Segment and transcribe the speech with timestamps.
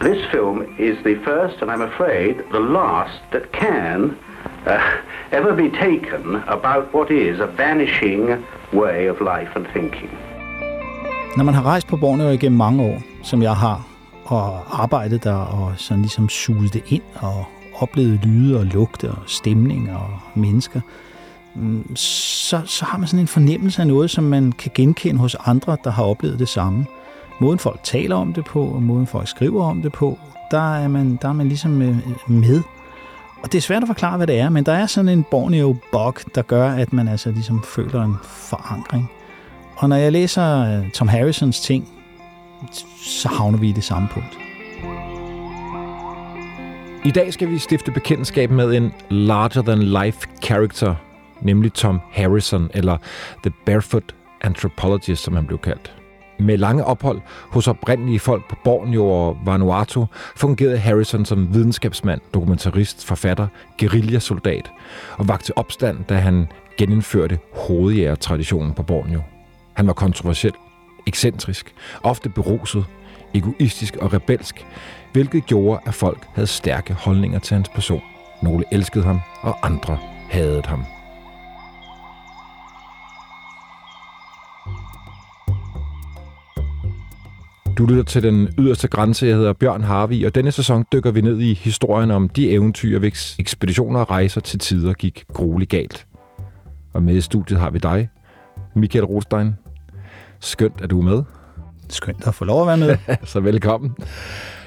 [0.00, 4.16] This film is the first, and I'm afraid the last, that can
[4.66, 4.78] uh,
[5.38, 8.22] ever be taken about what is a vanishing
[8.72, 10.10] way of life and thinking.
[11.36, 13.86] Når man har rejst på Borneo igennem mange år, som jeg har,
[14.24, 19.18] og arbejdet der og sådan ligesom suget det ind og oplevet lyde og lugte og
[19.26, 20.80] stemning og mennesker,
[21.54, 25.36] mm, så, så har man sådan en fornemmelse af noget, som man kan genkende hos
[25.46, 26.86] andre, der har oplevet det samme.
[27.40, 30.18] Måden folk taler om det på, og måden folk skriver om det på,
[30.50, 32.62] der er man, der er man ligesom øh, med.
[33.42, 36.14] Og det er svært at forklare, hvad det er, men der er sådan en Borneo-bog,
[36.34, 39.10] der gør, at man altså ligesom føler en forankring.
[39.76, 41.88] Og når jeg læser øh, Tom Harrisons ting,
[43.02, 44.38] så havner vi i det samme punkt.
[47.04, 50.94] I dag skal vi stifte bekendtskab med en larger-than-life character,
[51.42, 52.96] nemlig Tom Harrison, eller
[53.42, 55.97] The Barefoot Anthropologist, som han blev kaldt.
[56.38, 57.20] Med lange ophold
[57.50, 63.46] hos oprindelige folk på Borneo og Vanuatu fungerede Harrison som videnskabsmand, dokumentarist, forfatter,
[63.78, 64.70] guerillasoldat
[65.16, 66.46] og vagte opstand, da han
[66.78, 69.22] genindførte hovedjægertraditionen på Borneo.
[69.74, 70.54] Han var kontroversiel,
[71.06, 72.84] ekscentrisk, ofte beruset,
[73.34, 74.66] egoistisk og rebelsk,
[75.12, 78.02] hvilket gjorde, at folk havde stærke holdninger til hans person.
[78.42, 79.98] Nogle elskede ham, og andre
[80.30, 80.84] hadede ham.
[87.78, 89.26] Du lytter til den yderste grænse.
[89.26, 92.98] Jeg hedder Bjørn Harvi, og denne sæson dykker vi ned i historien om de eventyr,
[92.98, 96.06] hvis ekspeditioner og rejser til tider gik grueligt galt.
[96.92, 98.08] Og med i studiet har vi dig,
[98.74, 99.56] Michael Rostein.
[100.40, 101.22] Skønt, at du er med.
[101.88, 102.96] Skønt at få lov at være med.
[103.32, 103.94] Så velkommen.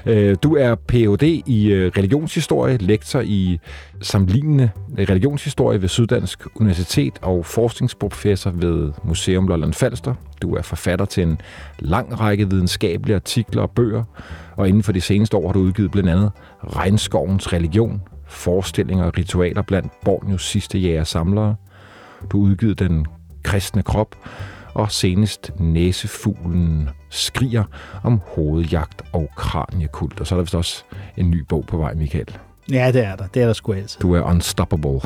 [0.06, 1.24] Øh, du er Ph.D.
[1.46, 3.60] i øh, religionshistorie, lektor i
[4.02, 10.14] sammenlignende øh, religionshistorie ved Syddansk Universitet og forskningsprofessor ved Museum Lolland Falster.
[10.42, 11.42] Du er forfatter til en
[11.80, 14.04] lang række videnskabelige artikler og bøger,
[14.56, 16.32] og inden for de seneste år har du udgivet blandt andet
[16.64, 21.56] Regnskovens religion, forestillinger og ritualer blandt Borneos sidste jæger samlere.
[22.32, 23.06] Du udgivet Den
[23.44, 24.16] kristne krop,
[24.74, 27.64] og senest Næsefuglen skriger
[28.04, 30.20] om hovedjagt og kraniekult.
[30.20, 30.84] Og så er der vist også
[31.18, 32.38] en ny bog på vej, Michael.
[32.72, 33.28] Ja, det er der.
[33.28, 34.02] Det er der sgu altid.
[34.02, 34.90] Du er unstoppable.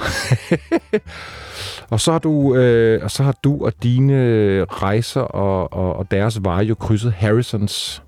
[1.90, 6.12] og, så har du, øh, og så har du og dine rejser og, og, og
[6.12, 8.04] deres veje jo krydset Harrisons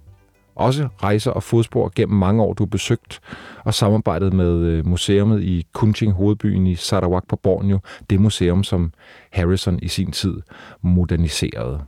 [0.58, 2.54] også rejser og fodspor gennem mange år.
[2.54, 3.20] Du har besøgt
[3.66, 7.80] og samarbejdet med museumet museet i Kunching, hovedbyen i Sarawak på Borneo.
[8.10, 8.94] Det museum, som
[9.32, 10.42] Harrison i sin tid
[10.82, 11.80] moderniserede.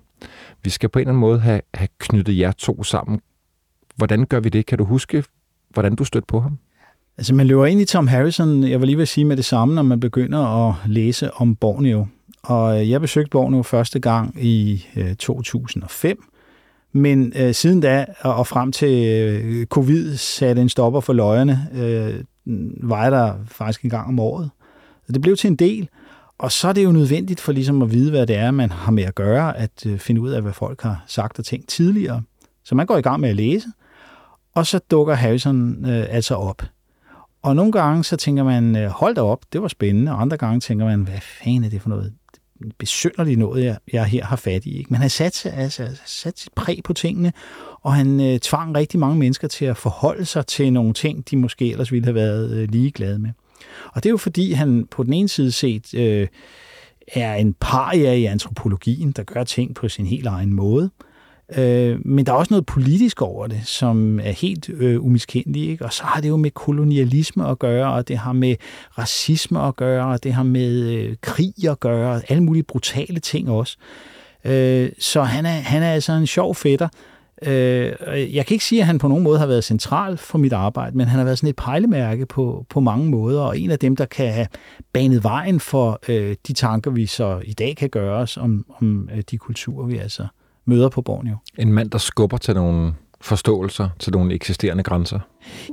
[0.63, 3.19] Vi skal på en eller anden måde have, have knyttet jer to sammen.
[3.95, 4.65] Hvordan gør vi det?
[4.65, 5.23] Kan du huske,
[5.69, 6.57] hvordan du stødte på ham?
[7.17, 9.75] Altså, man løber ind i Tom Harrison, jeg vil lige vil sige med det samme,
[9.75, 12.07] når man begynder at læse om Borneo.
[12.43, 16.28] Og øh, jeg besøgte Borneo første gang i øh, 2005,
[16.91, 22.23] men øh, siden da og frem til øh, covid satte en stopper for løjerne, øh,
[22.89, 24.49] var jeg der faktisk en gang om året.
[25.07, 25.89] Så det blev til en del,
[26.37, 28.91] og så er det jo nødvendigt for ligesom at vide, hvad det er, man har
[28.91, 32.21] med at gøre, at øh, finde ud af, hvad folk har sagt og tænkt tidligere.
[32.63, 33.67] Så man går i gang med at læse,
[34.55, 36.61] og så dukker Harrison øh, altså op.
[37.41, 40.37] Og nogle gange så tænker man, øh, hold da op, det var spændende, og andre
[40.37, 42.13] gange tænker man, hvad fanden er det for noget
[42.77, 44.77] besynderligt noget, jeg, jeg her har fat i.
[44.77, 44.89] Ikke?
[44.89, 47.33] Men han satte altså, sat sit præg på tingene,
[47.81, 51.37] og han øh, tvang rigtig mange mennesker til at forholde sig til nogle ting, de
[51.37, 53.29] måske ellers ville have været øh, ligeglade med.
[53.93, 56.27] Og det er jo fordi, han på den ene side set øh,
[57.07, 60.89] er en paria i antropologien, der gør ting på sin helt egen måde.
[60.99, 61.08] Øh,
[61.57, 65.71] Øh, men der er også noget politisk over det, som er helt øh, umiskendeligt.
[65.71, 65.85] Ikke?
[65.85, 68.55] Og så har det jo med kolonialisme at gøre, og det har med
[68.97, 73.19] racisme at gøre, og det har med øh, krig at gøre, og alle mulige brutale
[73.19, 73.77] ting også.
[74.45, 76.87] Øh, så han er, han er altså en sjov fætter.
[77.41, 77.91] Øh,
[78.35, 80.97] jeg kan ikke sige, at han på nogen måde har været central for mit arbejde,
[80.97, 83.95] men han har været sådan et pejlemærke på, på mange måder, og en af dem,
[83.95, 84.47] der kan have
[84.93, 89.09] banet vejen for øh, de tanker, vi så i dag kan gøre os om, om
[89.15, 90.27] øh, de kulturer, vi altså
[90.65, 91.35] møder på Borneo.
[91.57, 95.19] En mand, der skubber til nogle forståelser, til nogle eksisterende grænser?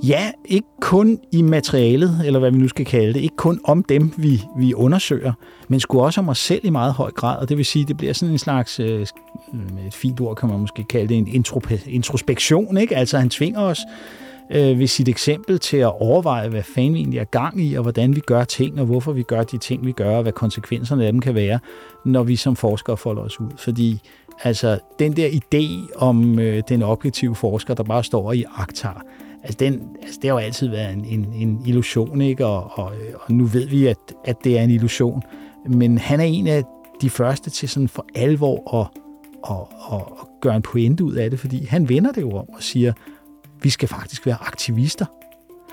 [0.03, 3.21] Ja, ikke kun i materialet, eller hvad vi nu skal kalde det.
[3.21, 5.33] Ikke kun om dem, vi, vi undersøger,
[5.69, 7.39] men sgu også om os selv i meget høj grad.
[7.39, 9.07] Og det vil sige, det bliver sådan en slags, øh,
[9.87, 11.45] et fint ord kan man måske kalde det, en
[11.87, 12.77] introspektion.
[12.77, 12.97] Ikke?
[12.97, 13.79] Altså han tvinger os
[14.53, 17.83] øh, ved sit eksempel til at overveje, hvad fanden vi egentlig er gang i, og
[17.83, 21.07] hvordan vi gør ting, og hvorfor vi gør de ting, vi gør, og hvad konsekvenserne
[21.07, 21.59] af dem kan være,
[22.05, 23.51] når vi som forskere folder os ud.
[23.57, 24.01] Fordi
[24.43, 29.03] Altså, den der idé om øh, den objektive forsker, der bare står i aktar,
[29.43, 32.47] altså, den, altså det har jo altid været en, en, en illusion, ikke?
[32.47, 35.23] Og, og, øh, og nu ved vi, at, at det er en illusion.
[35.67, 36.63] Men han er en af
[37.01, 38.89] de første til sådan for alvor at,
[39.51, 42.49] at, at, at gøre en pointe ud af det, fordi han vender det jo om
[42.49, 42.93] og siger,
[43.63, 45.07] Vi skal faktisk være aktivister.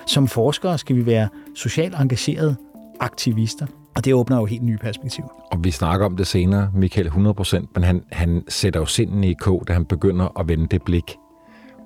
[0.06, 2.56] Som forskere skal vi være socialt engagerede
[3.00, 3.66] aktivister.
[3.96, 5.28] Og det åbner jo helt nye perspektiver.
[5.52, 9.32] Og vi snakker om det senere, Michael, 100%, men han, han sætter jo sinden i
[9.32, 11.16] kog, da han begynder at vende det blik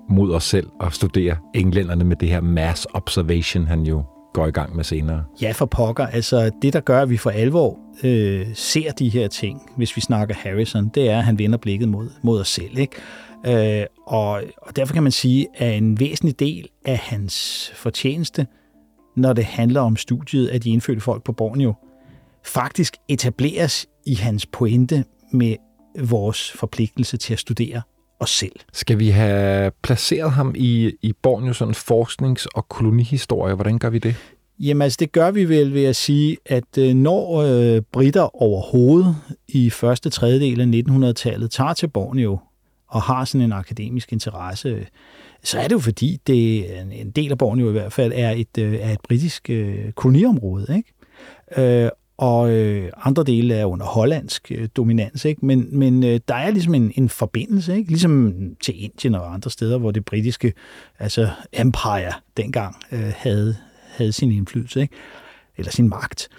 [0.09, 4.03] mod os selv og studere englænderne med det her mass observation, han jo
[4.33, 5.23] går i gang med senere.
[5.41, 6.07] Ja, for pokker.
[6.07, 10.01] Altså, det, der gør, at vi for alvor øh, ser de her ting, hvis vi
[10.01, 12.77] snakker Harrison, det er, at han vender blikket mod, mod os selv.
[12.77, 13.81] Ikke?
[13.81, 18.47] Øh, og, og derfor kan man sige, at en væsentlig del af hans fortjeneste,
[19.15, 21.73] når det handler om studiet af de indfødte folk på Borneo,
[22.45, 25.03] faktisk etableres i hans pointe
[25.33, 25.55] med
[25.99, 27.81] vores forpligtelse til at studere
[28.19, 28.51] os selv.
[28.73, 33.53] Skal vi have placeret ham i, i Borneo sådan forsknings- og kolonihistorie?
[33.53, 34.15] Hvordan gør vi det?
[34.59, 39.15] Jamen altså, det gør vi vel ved at sige, at øh, når øh, britter overhovedet
[39.47, 42.39] i første tredjedel af 1900-tallet tager til Borneo
[42.87, 44.87] og har sådan en akademisk interesse,
[45.43, 46.65] så er det jo fordi, det
[47.01, 50.77] en del af Borneo i hvert fald er et, øh, er et britisk øh, koloniområde.
[50.77, 51.83] Ikke?
[51.83, 51.89] Øh,
[52.19, 55.45] og øh, andre dele er under hollandsk øh, dominans, ikke?
[55.45, 57.89] men, men øh, der er ligesom en, en forbindelse, ikke?
[57.89, 60.53] ligesom til Indien og andre steder, hvor det britiske
[60.99, 63.55] altså empire dengang øh, havde,
[63.87, 64.93] havde sin indflydelse, ikke?
[65.57, 66.29] eller sin magt.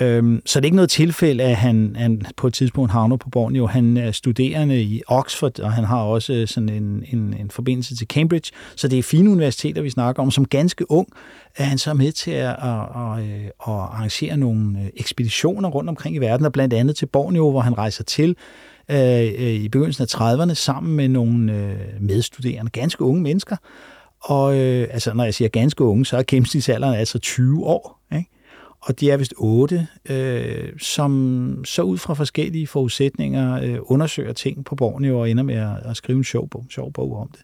[0.00, 3.30] Øhm, så det er ikke noget tilfælde, at han, han på et tidspunkt havner på
[3.30, 3.66] Borneo.
[3.66, 7.96] Han er studerende i Oxford, og han har også øh, sådan en, en, en forbindelse
[7.96, 8.52] til Cambridge.
[8.76, 10.30] Så det er fine universiteter, vi snakker om.
[10.30, 11.08] Som ganske ung
[11.56, 15.90] er han så med til at, at, at, øh, at arrangere nogle øh, ekspeditioner rundt
[15.90, 18.36] omkring i verden, og blandt andet til Borneo, hvor han rejser til
[18.90, 23.56] øh, i begyndelsen af 30'erne sammen med nogle øh, medstuderende, ganske unge mennesker.
[24.20, 28.00] Og øh, altså, når jeg siger ganske unge, så er gennemsnitsalderen altså 20 år.
[28.12, 28.30] Ikke?
[28.82, 34.64] Og de er vist otte, øh, som så ud fra forskellige forudsætninger øh, undersøger ting
[34.64, 37.40] på Borneo og ender med at, at skrive en sjov bog, sjov bog om det.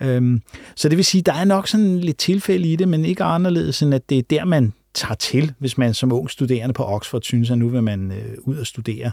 [0.00, 0.42] Øhm,
[0.76, 3.82] så det vil sige, der er nok sådan lidt tilfælde i det, men ikke anderledes
[3.82, 7.22] end, at det er der, man tager til, hvis man som ung studerende på Oxford
[7.22, 9.12] synes, at nu vil man øh, ud og studere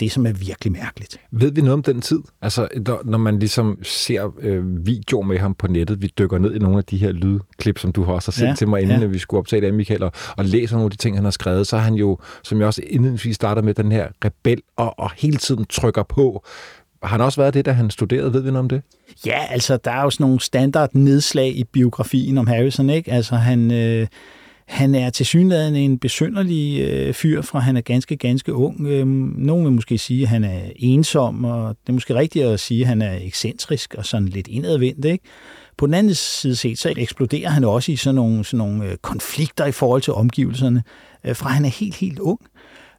[0.00, 1.20] det, som er virkelig mærkeligt.
[1.30, 2.18] Ved vi noget om den tid?
[2.42, 2.68] Altså,
[3.04, 6.78] når man ligesom ser øh, videoer med ham på nettet, vi dykker ned i nogle
[6.78, 9.06] af de her lydklip, som du har også sendt ja, til mig, inden ja.
[9.06, 11.66] vi skulle optage det, Michael, og, og læser nogle af de ting, han har skrevet,
[11.66, 15.10] så er han jo, som jeg også indledningsvis starter med, den her rebel, og, og
[15.16, 16.44] hele tiden trykker på.
[17.02, 18.32] Har han også været det, da han studerede?
[18.32, 18.82] Ved vi noget om det?
[19.26, 23.12] Ja, altså, der er jo sådan nogle standard nedslag i biografien om Harrison, ikke?
[23.12, 23.70] Altså, han...
[23.70, 24.06] Øh
[24.66, 28.86] han er til synligheden en besynderlig øh, fyr, fra han er ganske, ganske ung.
[28.86, 32.60] Øh, nogen vil måske sige, at han er ensom, og det er måske rigtigt at
[32.60, 35.04] sige, at han er ekscentrisk og sådan lidt indadvendt.
[35.04, 35.24] Ikke?
[35.76, 38.96] På den anden side set, så eksploderer han også i sådan nogle, sådan nogle øh,
[38.96, 40.82] konflikter i forhold til omgivelserne,
[41.24, 42.40] øh, fra han er helt, helt ung.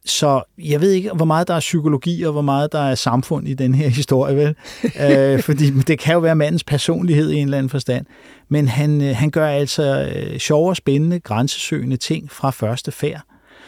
[0.08, 3.48] Så jeg ved ikke, hvor meget der er psykologi, og hvor meget der er samfund
[3.48, 4.54] i den her historie, vel?
[4.84, 8.06] øh, fordi det kan jo være mandens personlighed i en eller anden forstand.
[8.48, 13.22] Men han, øh, han gør altså øh, sjove og spændende, grænsesøgende ting fra første færd.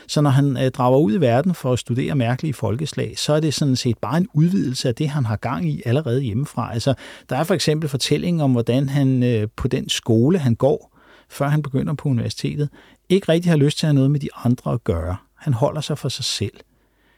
[0.08, 3.40] Så når han øh, drager ud i verden for at studere mærkelige folkeslag, så er
[3.40, 6.72] det sådan set bare en udvidelse af det, han har gang i allerede hjemmefra.
[6.72, 6.94] Altså,
[7.28, 10.96] der er for eksempel fortællingen om, hvordan han øh, på den skole, han går,
[11.31, 12.69] før han begynder på universitetet,
[13.08, 15.16] ikke rigtig har lyst til at have noget med de andre at gøre.
[15.40, 16.52] Han holder sig for sig selv.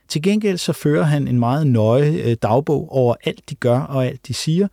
[0.08, 4.06] Til gengæld så fører han en meget nøje øh, dagbog over alt, de gør og
[4.06, 4.68] alt, de siger,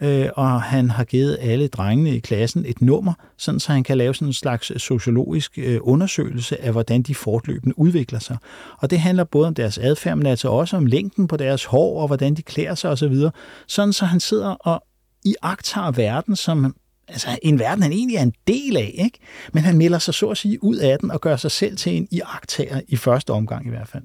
[0.00, 3.98] øh, og han har givet alle drengene i klassen et nummer, sådan så han kan
[3.98, 8.36] lave sådan en slags øh, sociologisk undersøgelse af, hvordan de fortløbende udvikler sig.
[8.78, 12.00] Og det handler både om deres adfærd, men altså også om længden på deres hår,
[12.00, 13.14] og hvordan de klæder sig osv.,
[13.66, 14.84] sådan så han sidder og
[15.24, 15.34] i
[15.94, 16.74] verden, som
[17.08, 19.18] altså en verden, han egentlig er en del af, ikke?
[19.52, 21.96] men han melder sig så at sige ud af den og gør sig selv til
[21.96, 24.02] en iagtager i første omgang i hvert fald.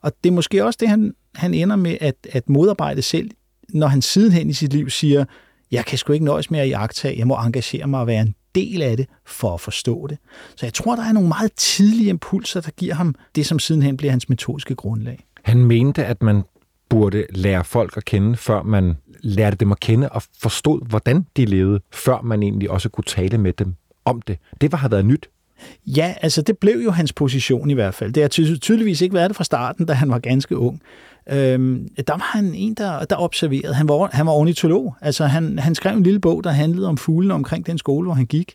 [0.00, 3.30] Og det er måske også det, han, han ender med at, at modarbejde selv,
[3.68, 5.24] når han sidenhen i sit liv siger,
[5.70, 8.34] jeg kan sgu ikke nøjes med at iagtage, jeg må engagere mig og være en
[8.54, 10.18] del af det for at forstå det.
[10.56, 13.96] Så jeg tror, der er nogle meget tidlige impulser, der giver ham det, som sidenhen
[13.96, 15.24] bliver hans metodiske grundlag.
[15.42, 16.42] Han mente, at man
[16.88, 21.44] burde lære folk at kende, før man lærte dem at kende og forstod, hvordan de
[21.44, 24.38] levede, før man egentlig også kunne tale med dem om det.
[24.60, 25.28] Det var har været nyt.
[25.86, 28.12] Ja, altså det blev jo hans position i hvert fald.
[28.12, 30.82] Det har tydeligvis ikke været det fra starten, da han var ganske ung.
[31.30, 33.74] Øhm, der var han en, der, der observerede.
[33.74, 34.96] Han var, han var ornitolog.
[35.00, 38.14] Altså han, han skrev en lille bog, der handlede om fuglene omkring den skole, hvor
[38.14, 38.54] han gik.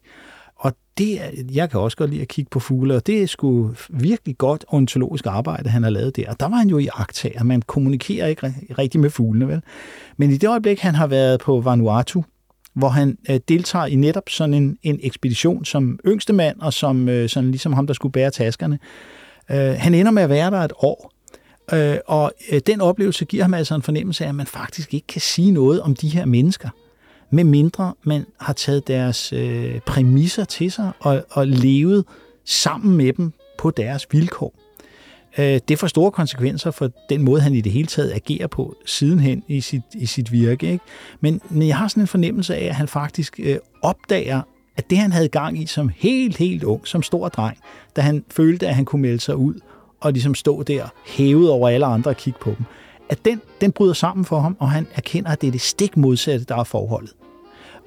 [0.63, 1.19] Og det,
[1.53, 4.65] jeg kan også godt lide at kigge på fugle, og det er sgu virkelig godt
[4.67, 6.29] ontologisk arbejde, han har lavet der.
[6.29, 7.43] Og der var han jo i aktager.
[7.43, 9.61] Man kommunikerer ikke rigtig med fuglene, vel?
[10.17, 12.23] Men i det øjeblik, han har været på Vanuatu,
[12.73, 17.09] hvor han øh, deltager i netop sådan en, en ekspedition som yngste mand, og som
[17.09, 18.79] øh, sådan ligesom ham, der skulle bære taskerne.
[19.51, 21.11] Øh, han ender med at være der et år,
[21.73, 25.07] øh, og øh, den oplevelse giver ham altså en fornemmelse af, at man faktisk ikke
[25.07, 26.69] kan sige noget om de her mennesker
[27.33, 32.05] med mindre man har taget deres øh, præmisser til sig og, og levet
[32.45, 34.53] sammen med dem på deres vilkår.
[35.37, 38.75] Øh, det får store konsekvenser for den måde, han i det hele taget agerer på
[38.85, 40.71] sidenhen i sit, i sit virke.
[40.71, 40.85] Ikke?
[41.21, 44.41] Men men jeg har sådan en fornemmelse af, at han faktisk øh, opdager,
[44.77, 47.57] at det han havde gang i som helt, helt ung, som stor dreng,
[47.95, 49.53] da han følte, at han kunne melde sig ud
[50.01, 52.65] og ligesom stå der hævet over alle andre og kigge på dem,
[53.09, 55.97] at den, den bryder sammen for ham, og han erkender, at det er det stik
[55.97, 57.13] modsatte, der er forholdet.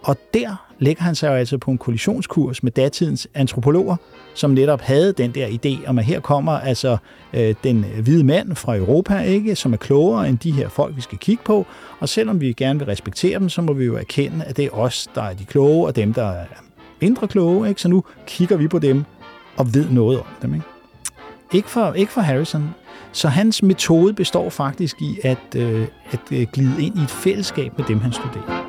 [0.02, 3.96] Og der lægger han sig jo altså på en kollisionskurs med datidens antropologer,
[4.34, 6.96] som netop havde den der idé om, at her kommer altså
[7.32, 11.00] øh, den hvide mand fra Europa, ikke, som er klogere end de her folk, vi
[11.00, 11.66] skal kigge på.
[12.00, 14.70] Og selvom vi gerne vil respektere dem, så må vi jo erkende, at det er
[14.70, 16.44] os, der er de kloge, og dem, der er
[17.00, 17.68] mindre kloge.
[17.68, 17.80] Ikke?
[17.80, 19.04] Så nu kigger vi på dem
[19.56, 20.54] og ved noget om dem.
[20.54, 20.66] Ikke,
[21.52, 22.74] ikke, for, ikke for Harrison.
[23.12, 27.78] Så hans metode består faktisk i at, øh, at øh, glide ind i et fællesskab
[27.78, 28.65] med dem, han studerer.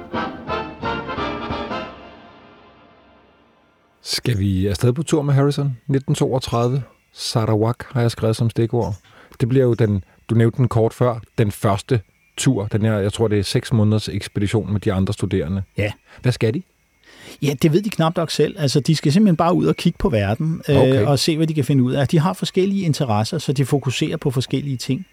[4.10, 5.66] Skal vi afsted på tur med Harrison?
[5.66, 6.84] 1932.
[7.14, 8.96] Sarawak har jeg skrevet som stikord.
[9.40, 12.02] Det bliver jo den, du nævnte den kort før, den første
[12.38, 12.66] tur.
[12.66, 15.64] Den her, jeg tror, det er seks måneders ekspedition med de andre studerende.
[15.78, 15.92] Ja.
[16.22, 16.62] Hvad skal de?
[17.42, 18.56] Ja, det ved de knap nok selv.
[18.60, 21.06] Altså, de skal simpelthen bare ud og kigge på verden øh, okay.
[21.06, 22.08] og se, hvad de kan finde ud af.
[22.08, 25.06] De har forskellige interesser, så de fokuserer på forskellige ting.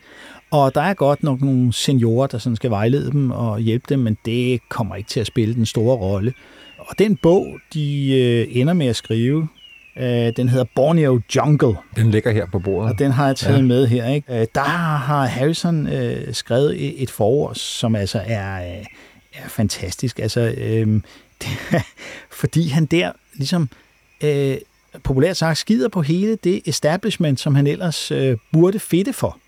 [0.51, 3.99] Og der er godt nok nogle seniorer, der sådan skal vejlede dem og hjælpe dem,
[3.99, 6.33] men det kommer ikke til at spille den store rolle.
[6.87, 9.49] Og den bog, de øh, ender med at skrive,
[9.97, 11.77] øh, den hedder Borneo Jungle.
[11.97, 12.93] Den ligger her på bordet.
[12.93, 13.63] Og den har jeg taget ja.
[13.63, 14.09] med her.
[14.09, 14.41] Ikke?
[14.41, 18.85] Øh, der har Harrison øh, skrevet et, forord, som altså er, øh,
[19.35, 20.19] er fantastisk.
[20.19, 20.87] Altså, øh,
[21.43, 21.49] det,
[22.41, 23.69] fordi han der ligesom...
[24.25, 24.57] Øh,
[25.03, 29.39] populært sagt skider på hele det establishment, som han ellers øh, burde fedte for.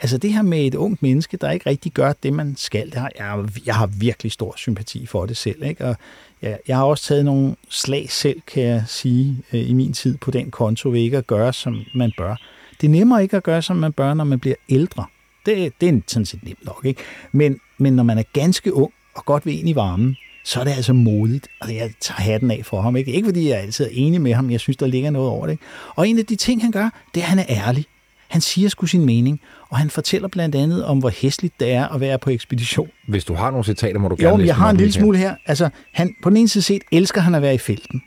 [0.00, 2.94] Altså det her med et ungt menneske, der ikke rigtig gør det, man skal, det
[2.94, 5.64] har, jeg, jeg har virkelig stor sympati for det selv.
[5.64, 5.84] Ikke?
[5.84, 5.96] Og
[6.42, 10.16] jeg, jeg har også taget nogle slag selv, kan jeg sige, øh, i min tid
[10.16, 12.36] på den konto, ved ikke at gøre, som man bør.
[12.80, 15.04] Det er nemmere ikke at gøre, som man bør, når man bliver ældre.
[15.46, 17.02] Det, det er sådan set nemt nok, ikke?
[17.32, 20.64] Men, men når man er ganske ung og godt ved ind i varmen, så er
[20.64, 22.96] det altså modigt, og jeg tager hatten af for ham.
[22.96, 25.46] Ikke, ikke fordi jeg altid er enig med ham, jeg synes, der ligger noget over
[25.46, 25.52] det.
[25.52, 25.64] Ikke?
[25.94, 27.84] Og en af de ting, han gør, det er, at han er ærlig.
[28.30, 31.88] Han siger sgu sin mening, og han fortæller blandt andet om, hvor hæsligt det er
[31.88, 32.88] at være på ekspedition.
[33.08, 35.18] Hvis du har nogle citater, må du gerne Jo, læse jeg har en lille smule
[35.18, 35.34] her.
[35.46, 38.02] Altså, han, på den ene side set elsker han at være i felten,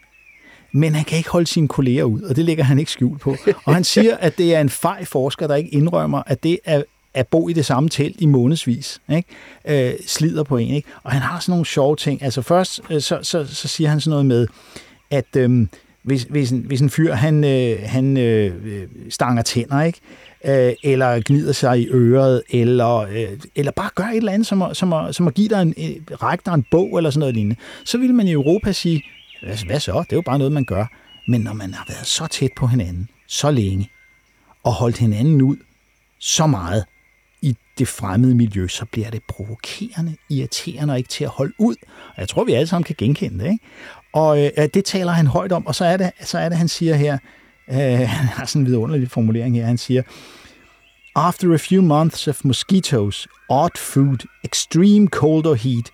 [0.74, 3.36] men han kan ikke holde sine kolleger ud, og det lægger han ikke skjult på.
[3.66, 6.84] Og han siger, at det er en fej forsker, der ikke indrømmer, at det er
[7.14, 9.90] at bo i det samme telt i månedsvis, ikke?
[9.90, 10.74] Øh, slider på en.
[10.74, 10.90] Ikke?
[11.04, 12.24] Og han har sådan nogle sjove ting.
[12.24, 14.48] Altså først, øh, så, så, så siger han sådan noget med,
[15.12, 15.68] at øh,
[16.04, 20.00] hvis, hvis, en, hvis en fyr, han, øh, han øh, stanger tænder, ikke?
[20.46, 24.62] Øh, eller gnider sig i øret, eller, øh, eller bare gør et eller andet, som
[24.62, 27.20] at, som at, som at give dig en, øh, række dig en bog, eller sådan
[27.20, 27.56] noget lignende,
[27.86, 29.04] så vil man i Europa sige,
[29.44, 29.92] hvad, hvad så?
[29.92, 30.86] Det er jo bare noget, man gør.
[31.28, 33.90] Men når man har været så tæt på hinanden, så længe,
[34.64, 35.58] og holdt hinanden ud
[36.20, 36.86] så meget,
[37.42, 41.76] i det fremmede miljø, så bliver det provokerende, irriterende og ikke til at holde ud.
[42.08, 43.52] Og jeg tror, vi alle sammen kan genkende det.
[43.52, 43.66] Ikke?
[44.14, 46.68] Og øh, det taler han højt om, og så er det, så er det han
[46.68, 47.18] siger her,
[47.70, 47.78] øh,
[48.18, 50.04] han har sådan en vidunderlig formulering her, han siger,
[51.16, 55.92] After a few months of mosquitoes, odd food, extreme cold or heat,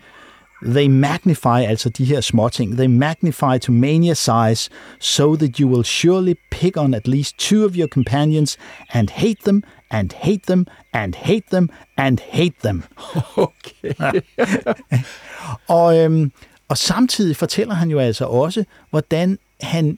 [0.61, 5.67] they magnify, altså de her små ting, they magnify to mania size, so that you
[5.67, 8.57] will surely pick on at least two of your companions
[8.93, 12.83] and hate them, and hate them, and hate them, and hate them.
[13.37, 14.21] Okay.
[15.67, 16.31] og, øhm,
[16.69, 19.97] og samtidig fortæller han jo altså også, hvordan han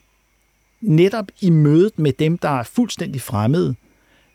[0.80, 3.74] netop i mødet med dem, der er fuldstændig fremmede,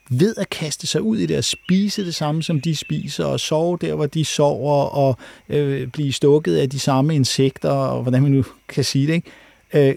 [0.09, 3.39] ved at kaste sig ud i det og spise det samme, som de spiser, og
[3.39, 5.17] sove der, hvor de sover, og
[5.49, 9.89] øh, blive stukket af de samme insekter, og hvordan man nu kan sige det, ikke?
[9.89, 9.95] Øh,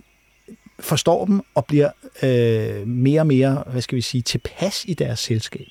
[0.81, 1.91] forstår dem og bliver
[2.23, 5.67] øh, mere og mere, hvad skal vi sige, tilpas i deres selskab.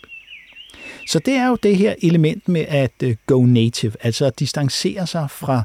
[1.07, 5.07] Så det er jo det her element med at øh, go native, altså at distancere
[5.07, 5.63] sig fra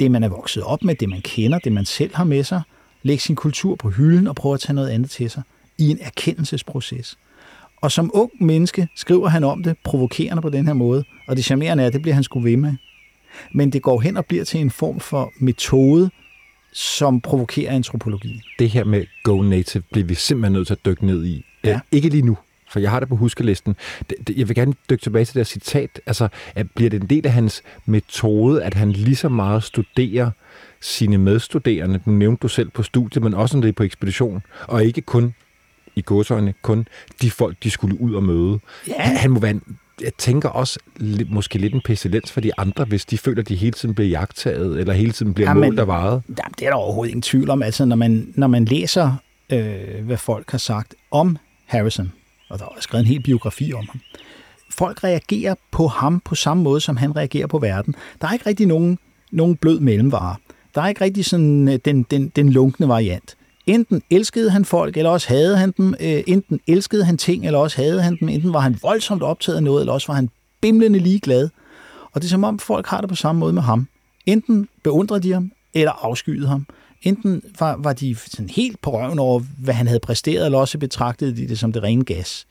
[0.00, 2.62] det, man er vokset op med, det man kender, det man selv har med sig,
[3.02, 5.42] lægge sin kultur på hylden og prøve at tage noget andet til sig
[5.78, 7.18] i en erkendelsesproces.
[7.76, 11.44] Og som ung menneske skriver han om det provokerende på den her måde, og det
[11.44, 12.74] charmerende er, at det bliver han sgu ved med.
[13.54, 16.10] Men det går hen og bliver til en form for metode,
[16.72, 18.40] som provokerer antropologi.
[18.58, 21.44] Det her med Go Native bliver vi simpelthen nødt til at dykke ned i.
[21.64, 21.74] Ja.
[21.74, 22.36] Øh, Ikke lige nu,
[22.70, 23.76] for jeg har det på huskelisten.
[24.36, 26.00] Jeg vil gerne dykke tilbage til det citat.
[26.06, 30.30] Altså, at bliver det en del af hans metode, at han lige så meget studerer
[30.80, 34.42] sine medstuderende, nu nævnte du selv på studiet, men også når det er på ekspedition,
[34.68, 35.34] og ikke kun
[35.96, 36.86] i godsøjne, kun
[37.22, 38.58] de folk, de skulle ud og møde.
[38.88, 39.02] Ja.
[39.02, 39.62] Han, må være en
[40.02, 40.78] jeg tænker også
[41.30, 44.08] måske lidt en pestilens for de andre, hvis de føler, at de hele tiden bliver
[44.08, 46.22] jagtaget, eller hele tiden bliver ja, målt og varet.
[46.26, 47.62] det er der overhovedet ingen tvivl om.
[47.62, 49.14] Altså, når man, når man læser,
[49.52, 51.36] øh, hvad folk har sagt om
[51.66, 52.12] Harrison,
[52.50, 54.00] og der er skrevet en hel biografi om ham,
[54.70, 57.94] folk reagerer på ham på samme måde, som han reagerer på verden.
[58.20, 58.98] Der er ikke rigtig nogen,
[59.30, 60.36] nogen blød mellemvare.
[60.74, 63.36] Der er ikke rigtig sådan øh, den, den, den lunkne variant.
[63.66, 65.94] Enten elskede han folk, eller også havde han dem.
[66.00, 68.28] Øh, enten elskede han ting, eller også havde han dem.
[68.28, 70.30] Enten var han voldsomt optaget af noget, eller også var han
[70.60, 71.48] bimlende ligeglad.
[72.12, 73.88] Og det er som om folk har det på samme måde med ham.
[74.26, 76.66] Enten beundrede de ham, eller afskyede ham.
[77.02, 80.78] Enten var, var de sådan helt på røven over, hvad han havde præsteret, eller også
[80.78, 82.46] betragtede de det som det rene gas.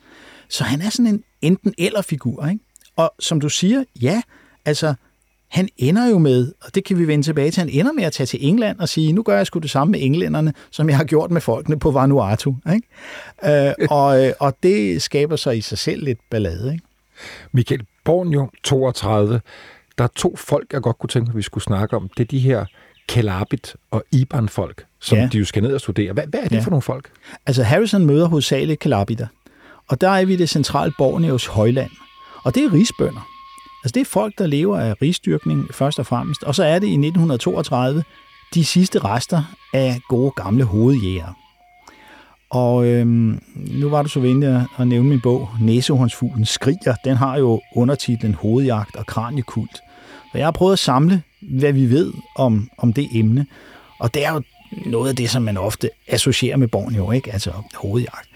[0.50, 2.48] Så han er sådan en enten-eller-figur.
[2.48, 2.64] Ikke?
[2.96, 4.22] Og som du siger, ja,
[4.66, 4.94] altså
[5.50, 8.14] han ender jo med, og det kan vi vende tilbage til, han ender med at
[8.14, 10.98] tage til England og sige, nu gør jeg sgu det samme med englænderne, som jeg
[10.98, 12.56] har gjort med folkene på Vanuatu.
[12.74, 13.68] Ikke?
[13.68, 16.74] øh, og, øh, og det skaber sig i sig selv lidt ballade.
[16.74, 16.86] Ikke?
[17.52, 19.42] Michael Bornjo, 32.
[19.98, 22.10] Der er to folk, jeg godt kunne tænke mig, vi skulle snakke om.
[22.18, 22.66] Det er de her
[23.10, 25.30] Kelabit og Iban-folk, som ja.
[25.32, 26.14] de jo skal ned og studere.
[26.14, 26.62] Hvad, hvad er det ja.
[26.62, 27.12] for nogle folk?
[27.46, 29.28] Altså Harrison møder hovedsageligt Kelabiter,
[29.88, 31.92] og der er vi i det centrale Borneos højland.
[32.44, 33.28] Og det er risbønder.
[33.84, 36.88] Altså det er folk, der lever af risdyrkning først og fremmest, og så er det
[36.88, 38.04] i 1932
[38.54, 41.34] de sidste rester af gode gamle hovedjæger.
[42.52, 46.96] Og øhm, nu var du så venlig at nævne min bog, Næsehornsfuglen skriger.
[47.06, 49.80] Den har jo undertitlen Hovedjagt og Kraniekult.
[50.34, 53.46] Og jeg har prøvet at samle, hvad vi ved om, om det emne.
[54.00, 54.42] Og det er jo
[54.86, 57.34] noget af det, som man ofte associerer med Borneo, ikke?
[57.34, 58.30] altså hovedjagt.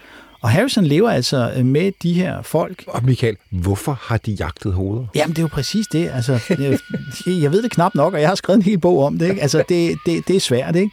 [0.44, 2.84] Og Harrison lever altså øh, med de her folk.
[2.86, 5.06] Og Michael, hvorfor har de jagtet hoveder?
[5.14, 6.10] Jamen, det er jo præcis det.
[6.14, 6.32] Altså,
[7.42, 9.28] jeg ved det knap nok, og jeg har skrevet en hel bog om det.
[9.28, 9.42] Ikke?
[9.42, 10.90] Altså, det, det, det er svært, ikke?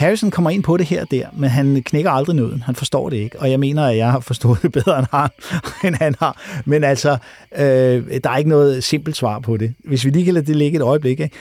[0.00, 2.62] Harrison kommer ind på det her og der, men han knækker aldrig nøden.
[2.62, 3.40] Han forstår det ikke.
[3.40, 5.30] Og jeg mener, at jeg har forstået det bedre end han,
[5.84, 6.40] end han har.
[6.64, 7.18] Men altså,
[7.56, 9.74] øh, der er ikke noget simpelt svar på det.
[9.84, 11.20] Hvis vi lige kan lade det ligge et øjeblik.
[11.20, 11.36] Ikke?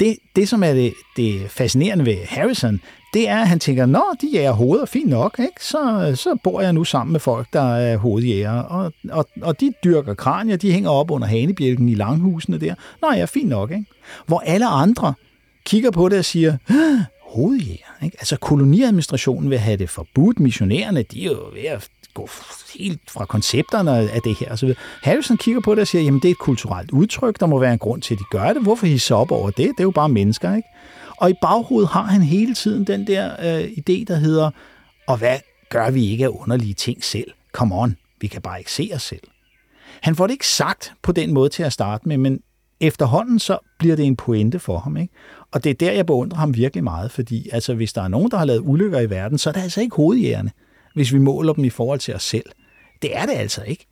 [0.00, 2.80] Det, det, som er det, det fascinerende ved Harrison,
[3.14, 5.64] det er, at han tænker, nå, de jager hoveder, fint nok, ikke?
[5.64, 9.72] Så, så bor jeg nu sammen med folk, der er hovedjæger, og, og, og de
[9.84, 12.74] dyrker kranier, de hænger op under hanebjælken i langhusene der.
[13.02, 13.84] Nå ja, fint nok, ikke?
[14.26, 15.14] Hvor alle andre
[15.64, 16.56] kigger på det og siger,
[17.34, 18.16] hovedjæger, ikke?
[18.20, 22.28] Altså koloniadministrationen vil have det forbudt, missionærerne, de er jo ved at gå
[22.78, 24.56] helt fra koncepterne af det her.
[24.56, 27.58] Så Harrison kigger på det og siger, jamen det er et kulturelt udtryk, der må
[27.58, 28.62] være en grund til, at de gør det.
[28.62, 29.68] Hvorfor hisse op over det?
[29.68, 30.68] Det er jo bare mennesker, ikke?
[31.16, 34.50] Og i baghovedet har han hele tiden den der øh, idé, der hedder,
[35.06, 37.30] og hvad gør vi ikke af underlige ting selv?
[37.52, 39.22] Come on, vi kan bare ikke se os selv.
[40.00, 42.40] Han får det ikke sagt på den måde til at starte med, men
[42.80, 44.96] efterhånden så bliver det en pointe for ham.
[44.96, 45.14] Ikke?
[45.54, 48.30] Og det er der, jeg beundrer ham virkelig meget, fordi altså, hvis der er nogen,
[48.30, 50.50] der har lavet ulykker i verden, så er det altså ikke hovedjægerne,
[50.94, 52.44] hvis vi måler dem i forhold til os selv.
[53.02, 53.86] Det er det altså ikke.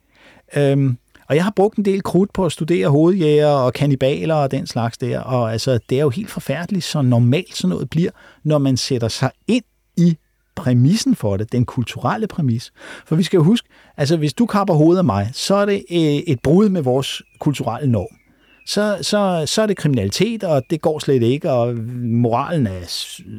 [0.55, 0.97] Øhm,
[1.29, 4.67] og jeg har brugt en del krudt på at studere hovedjæger og kanibaler og den
[4.67, 8.11] slags der, og altså, det er jo helt forfærdeligt, så normalt sådan noget bliver,
[8.43, 9.63] når man sætter sig ind
[9.97, 10.17] i
[10.55, 12.71] præmissen for det, den kulturelle præmis.
[13.05, 15.83] For vi skal jo huske, altså hvis du kapper hovedet af mig, så er det
[15.91, 18.22] øh, et brud med vores kulturelle norm.
[18.65, 22.81] Så, så, så er det kriminalitet, og det går slet ikke, og moralen er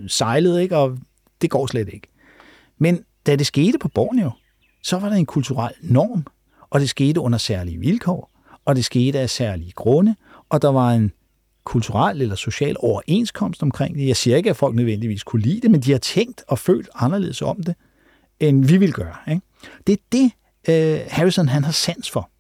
[0.09, 0.99] sejlet, ikke, og
[1.43, 2.09] det går slet ikke.
[2.79, 4.31] Men da det skete på Borneo,
[4.83, 6.27] så var der en kulturel norm,
[6.71, 8.31] og det skete under særlige vilkår,
[8.65, 10.15] og det skete af særlige grunde,
[10.49, 11.13] og der var en
[11.65, 14.07] kulturel eller social overenskomst omkring det.
[14.07, 16.89] Jeg siger ikke, at folk nødvendigvis kunne lide det, men de har tænkt og følt
[16.95, 17.75] anderledes om det,
[18.41, 19.17] end vi vil gøre.
[19.29, 19.43] Ikke?
[19.87, 20.33] Det er det,
[20.69, 22.31] øh, Harrison han har sans for.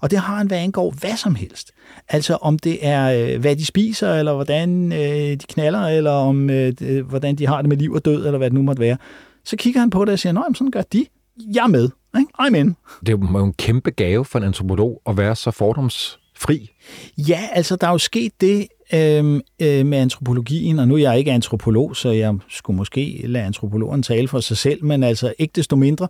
[0.00, 1.72] Og det har han, hvad angår hvad som helst.
[2.08, 6.50] Altså om det er, uh, hvad de spiser, eller hvordan uh, de knaller, eller om
[6.50, 8.96] uh, hvordan de har det med liv og død, eller hvad det nu måtte være.
[9.44, 11.06] Så kigger han på det og siger, nej, sådan gør de.
[11.54, 11.88] Jeg er med.
[12.16, 12.76] I'm in.
[13.00, 16.70] Det er jo en kæmpe gave for en antropolog at være så fordomsfri.
[17.18, 21.18] Ja, altså der er jo sket det øh, øh, med antropologien, og nu er jeg
[21.18, 25.52] ikke antropolog, så jeg skulle måske lade antropologen tale for sig selv, men altså ikke
[25.52, 26.08] desto mindre,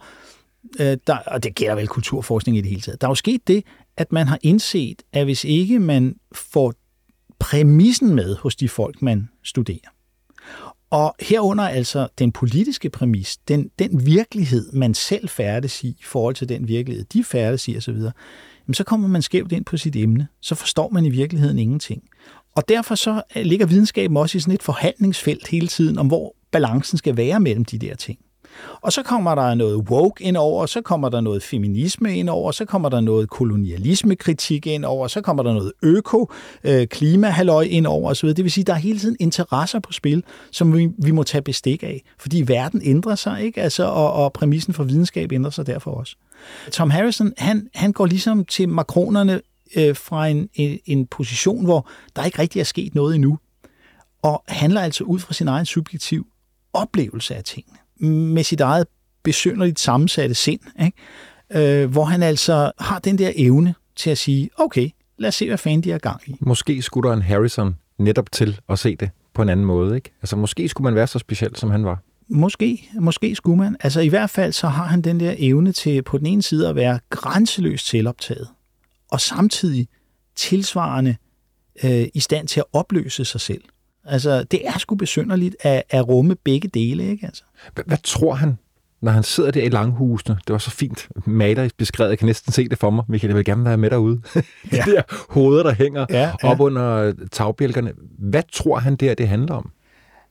[0.81, 3.49] øh, der, og det gælder vel kulturforskning i det hele taget, der er jo sket
[3.49, 3.65] det,
[3.97, 6.75] at man har indset, at hvis ikke man får
[7.39, 9.89] præmissen med hos de folk, man studerer,
[10.91, 16.35] og herunder altså den politiske præmis, den, den virkelighed, man selv færdes i, i forhold
[16.35, 17.97] til den virkelighed, de færdes i osv.,
[18.69, 20.29] jamen så kommer man skævt ind på sit emne.
[20.41, 22.03] Så forstår man i virkeligheden ingenting.
[22.57, 26.35] Og derfor så øh, ligger videnskaben også i sådan et forhandlingsfelt hele tiden, om hvor
[26.51, 28.19] balancen skal være mellem de der ting.
[28.81, 32.53] Og så kommer der noget woke ind over, så kommer der noget feminisme ind over,
[32.53, 36.31] så kommer der noget kolonialisme-kritik ind over, så kommer der noget øko,
[36.65, 38.29] øh, klimahalløj ind over osv.
[38.29, 41.23] Det vil sige, at der er hele tiden interesser på spil, som vi, vi må
[41.23, 43.63] tage bestik af, fordi verden ændrer sig, ikke?
[43.63, 46.17] Altså, og, og præmissen for videnskab ændrer sig derfor også.
[46.73, 49.41] Tom Harrison, han, han går ligesom til makronerne
[49.77, 53.39] øh, fra en, en, en position, hvor der ikke rigtig er sket noget endnu,
[54.23, 56.27] og handler altså ud fra sin egen subjektiv
[56.73, 58.87] oplevelse af tingene, med sit eget
[59.23, 61.83] besynderligt sammensatte sind, ikke?
[61.83, 65.49] Øh, hvor han altså har den der evne til at sige, okay, lad os se,
[65.49, 66.37] hvad fanden de er gang i.
[66.41, 70.11] Måske skulle der en Harrison netop til at se det på en anden måde, ikke?
[70.23, 72.03] Altså måske skulle man være så speciel, som han var.
[72.29, 73.77] Måske, måske skulle man.
[73.81, 76.69] Altså i hvert fald så har han den der evne til på den ene side
[76.69, 78.49] at være grænseløst selvoptaget,
[79.11, 79.89] og samtidig
[80.37, 81.17] tilsvarende
[81.85, 83.63] øh, i stand til at opløse sig selv.
[84.09, 87.27] Altså, det er sgu besynderligt at, at rumme begge dele, ikke?
[87.27, 87.43] Altså.
[87.75, 88.59] Hvad, hvad tror han,
[89.01, 90.39] når han sidder der i langhusene?
[90.47, 92.11] Det var så fint malerisk beskrevet.
[92.11, 93.05] Jeg kan næsten se det for mig.
[93.09, 94.21] Michael, jeg vil gerne være med derude.
[94.73, 94.83] Ja.
[94.87, 96.49] De der hoveder, der hænger ja, ja.
[96.51, 97.93] op under tagbjælkerne.
[98.19, 99.71] Hvad tror han der, det handler om?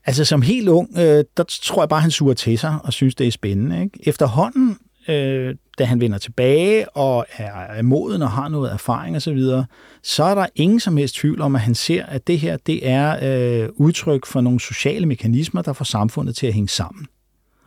[0.06, 3.16] Altså som helt ung, øh, der tror jeg bare, han suger til sig og synes,
[3.16, 3.82] det er spændende.
[3.84, 4.00] Ikke?
[4.04, 9.34] Efterhånden, øh, da han vender tilbage og er moden og har noget erfaring osv., så,
[9.34, 9.65] videre,
[10.04, 12.89] så er der ingen som helst tvivl om, at han ser, at det her det
[12.89, 13.17] er
[13.63, 17.08] øh, udtryk for nogle sociale mekanismer, der får samfundet til at hænge sammen.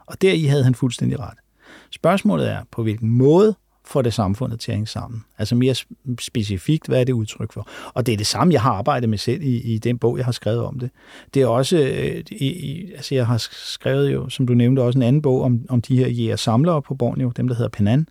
[0.07, 1.39] Og deri havde han fuldstændig ret.
[1.91, 3.55] Spørgsmålet er, på hvilken måde
[3.91, 5.25] får det samfundet til at hænge sammen.
[5.39, 5.75] Altså mere
[6.21, 7.69] specifikt, hvad er det udtryk for?
[7.95, 10.25] Og det er det samme, jeg har arbejdet med selv i, i den bog, jeg
[10.25, 10.91] har skrevet om det.
[11.35, 14.99] Det er også, øh, i, i, altså jeg har skrevet jo, som du nævnte, også
[14.99, 18.07] en anden bog om, om de her jæger-samlere på Borneo, dem der hedder Penan.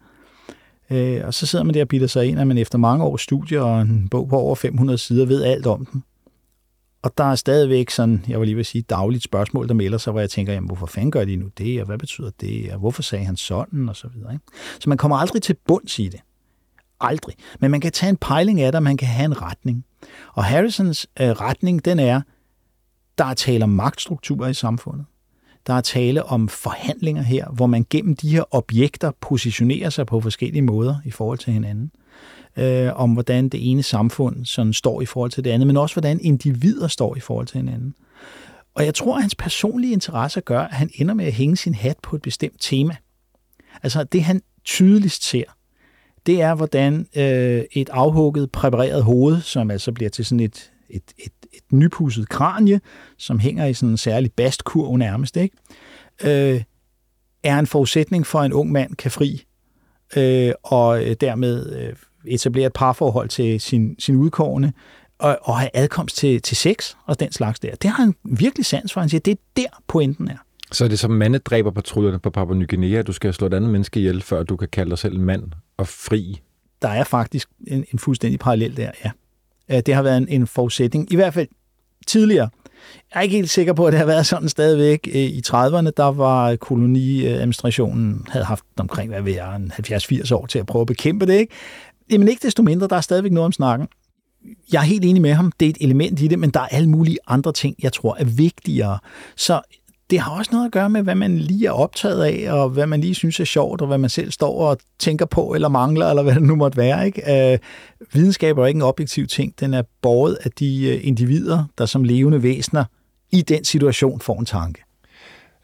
[0.90, 3.22] Øh, og så sidder man der og bilder sig ind, at man efter mange års
[3.22, 6.02] studier og en bog på over 500 sider ved alt om dem.
[7.02, 10.12] Og der er stadigvæk sådan, jeg vil lige vil sige, dagligt spørgsmål, der melder sig,
[10.12, 12.80] hvor jeg tænker, jamen, hvorfor fanden gør de nu det, og hvad betyder det, og
[12.80, 14.34] hvorfor sagde han sådan, og så videre.
[14.34, 14.46] Ikke?
[14.80, 16.20] Så man kommer aldrig til bunds i det.
[17.02, 17.36] Aldrig.
[17.60, 19.86] Men man kan tage en pejling af det, og man kan have en retning.
[20.34, 22.22] Og Harrisons øh, retning, den er,
[23.18, 25.06] der er tale om magtstrukturer i samfundet.
[25.68, 30.22] Der er tale om forhandlinger her, hvor man gennem de her objekter positionerer sig på
[30.22, 32.09] forskellige måder i forhold til hinanden øh,
[32.58, 35.96] Øh, om hvordan det ene samfund sådan står i forhold til det andet, men også
[35.96, 37.96] hvordan individer står i forhold til hinanden.
[38.74, 41.74] Og jeg tror, at hans personlige interesse gør, at han ender med at hænge sin
[41.74, 42.96] hat på et bestemt tema.
[43.84, 45.44] Altså det, han tydeligst ser,
[46.26, 51.04] det er, hvordan øh, et afhugget, præpareret hoved, som altså bliver til sådan et, et,
[51.18, 52.82] et, et nypusset kranje,
[53.18, 55.58] som hænger i sådan en særlig bastkurv nærmest, ikke?
[56.24, 56.64] Øh,
[57.44, 59.46] er en forudsætning for, at en ung mand kan fri,
[60.18, 64.72] øh, og øh, dermed øh, etablere et parforhold til sin, sin udkårende,
[65.20, 67.76] og, og have adkomst til, til sex og den slags der.
[67.76, 69.00] Det har han virkelig sans for.
[69.02, 70.38] Han siger, det er der pointen er.
[70.72, 73.70] Så er det som mandedræberpatruljerne på Papua Ny Guinea, at du skal slå et andet
[73.70, 75.44] menneske ihjel, før du kan kalde dig selv en mand
[75.78, 76.42] og fri?
[76.82, 79.12] Der er faktisk en, en fuldstændig parallel der, ja.
[79.82, 81.48] Det har været en, en forudsætning, i hvert fald
[82.08, 82.50] tidligere.
[83.14, 85.08] Jeg er ikke helt sikker på, at det har været sådan stadigvæk.
[85.08, 90.66] I 30'erne, der var koloniadministrationen, havde haft omkring, hvad ved jeg, 70-80 år til at
[90.66, 91.54] prøve at bekæmpe det, ikke?
[92.12, 93.88] Jamen ikke desto mindre, der er stadigvæk noget om snakken.
[94.74, 96.68] Jeg er helt enig med ham, det er et element i det, men der er
[96.68, 99.00] alle mulige andre ting, jeg tror er vigtigere.
[99.36, 99.62] Så
[100.10, 102.88] det har også noget at gøre med, hvad man lige er optaget af, og hvad
[102.88, 106.10] man lige synes er sjovt, og hvad man selv står og tænker på, eller mangler,
[106.10, 107.06] eller hvad det nu måtte være.
[107.06, 107.52] Ikke?
[107.54, 107.60] Øh,
[108.14, 109.60] videnskab er ikke en objektiv ting.
[109.60, 112.86] Den er båret af de øh, individer, der som levende væsener
[113.32, 114.84] i den situation får en tanke.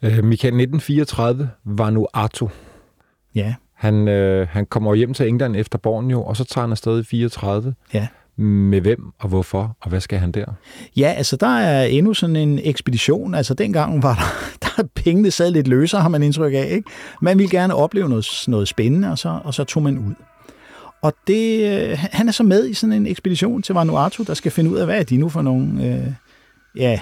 [0.02, 2.48] Øh, Michael, 1934 var nu Arto.
[3.34, 3.54] Ja.
[3.86, 7.04] Han, øh, han kommer hjem til England efter Borneo, og så tager han afsted i
[7.04, 7.74] 34.
[7.94, 8.06] Ja.
[8.36, 10.44] Med hvem og hvorfor, og hvad skal han der?
[10.96, 13.34] Ja, altså der er endnu sådan en ekspedition.
[13.34, 14.46] Altså dengang var der,
[14.82, 16.68] der pengene sad lidt løsere, har man indtryk af.
[16.70, 16.90] Ikke?
[17.22, 20.14] Man ville gerne opleve noget, noget spændende, og så, og så tog man ud.
[21.02, 24.52] Og det, øh, han er så med i sådan en ekspedition til Vanuatu, der skal
[24.52, 26.12] finde ud af, hvad er de nu for nogle, øh,
[26.76, 27.00] ja,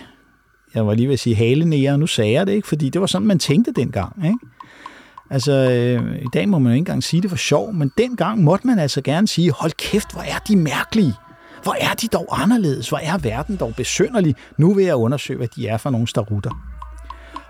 [0.75, 3.07] jeg var lige ved at sige halenære, nu sagde jeg det ikke, fordi det var
[3.07, 4.25] sådan, man tænkte dengang.
[4.25, 4.39] Ikke?
[5.31, 8.43] Altså, øh, i dag må man jo ikke engang sige det for sjov, men dengang
[8.43, 11.15] måtte man altså gerne sige, hold kæft, hvor er de mærkelige.
[11.63, 12.89] Hvor er de dog anderledes?
[12.89, 14.35] Hvor er verden dog besønderlig?
[14.59, 16.74] Nu vil jeg undersøge, hvad de er for nogle starutter.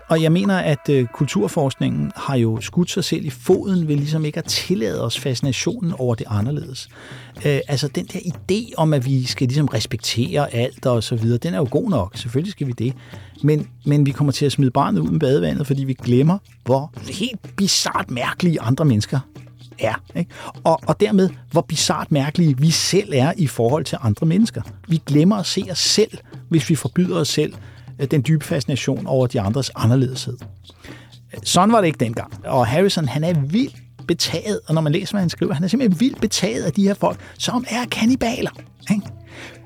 [0.07, 4.25] Og jeg mener, at øh, kulturforskningen har jo skudt sig selv i foden ved ligesom
[4.25, 6.89] ikke at tillade os fascinationen over det anderledes.
[7.45, 11.37] Øh, altså den der idé om, at vi skal ligesom respektere alt og så videre,
[11.37, 12.17] den er jo god nok.
[12.17, 12.93] Selvfølgelig skal vi det.
[13.43, 16.93] Men, men vi kommer til at smide barnet ud med badevandet, fordi vi glemmer, hvor
[17.09, 19.19] helt bizart mærkelige andre mennesker
[19.79, 20.01] er.
[20.15, 20.31] Ikke?
[20.63, 24.61] Og, og dermed, hvor bizart mærkelige vi selv er i forhold til andre mennesker.
[24.87, 26.17] Vi glemmer at se os selv,
[26.49, 27.53] hvis vi forbyder os selv
[27.99, 30.37] Øh, den dybe fascination over de andres anderledeshed.
[31.43, 32.45] Sådan var det ikke dengang.
[32.45, 33.75] Og Harrison, han er vildt
[34.07, 36.83] betaget, og når man læser, hvad han skriver, han er simpelthen vildt betaget af de
[36.83, 38.51] her folk, som er kannibaler.
[38.91, 39.07] Ikke?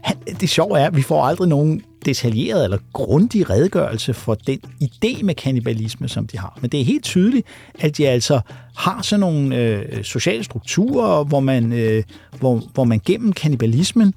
[0.02, 4.60] Han, det sjove er, at vi får aldrig nogen detaljeret eller grundig redegørelse for den
[4.84, 6.58] idé med kannibalisme, som de har.
[6.62, 7.48] Men det er helt tydeligt,
[7.80, 8.40] at de altså
[8.76, 12.04] har sådan nogle øh, sociale strukturer, hvor man, øh,
[12.40, 14.14] hvor, hvor man gennem kannibalismen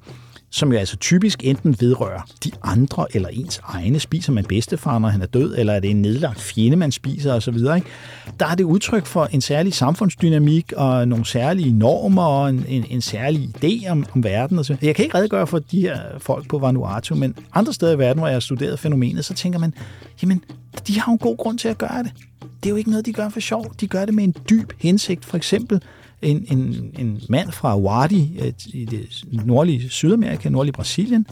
[0.53, 3.99] som jo altså typisk enten vedrører de andre eller ens egne.
[3.99, 7.33] Spiser man bedstefar, når han er død, eller er det en nedlagt fjende, man spiser
[7.33, 7.83] osv., ikke?
[8.39, 12.85] der er det udtryk for en særlig samfundsdynamik og nogle særlige normer og en, en,
[12.89, 14.59] en særlig idé om, om verden.
[14.59, 14.77] Og så.
[14.81, 18.19] Jeg kan ikke redegøre for de her folk på Vanuatu, men andre steder i verden,
[18.19, 19.73] hvor jeg har studeret fænomenet, så tænker man,
[20.21, 20.43] jamen,
[20.87, 22.11] de har jo en god grund til at gøre det.
[22.63, 23.73] Det er jo ikke noget, de gør for sjov.
[23.79, 25.25] De gør det med en dyb hensigt.
[25.25, 25.81] For eksempel
[26.21, 31.27] en, en, en mand fra Wadi øh, i det nordlige Sydamerika, nordlige Brasilien.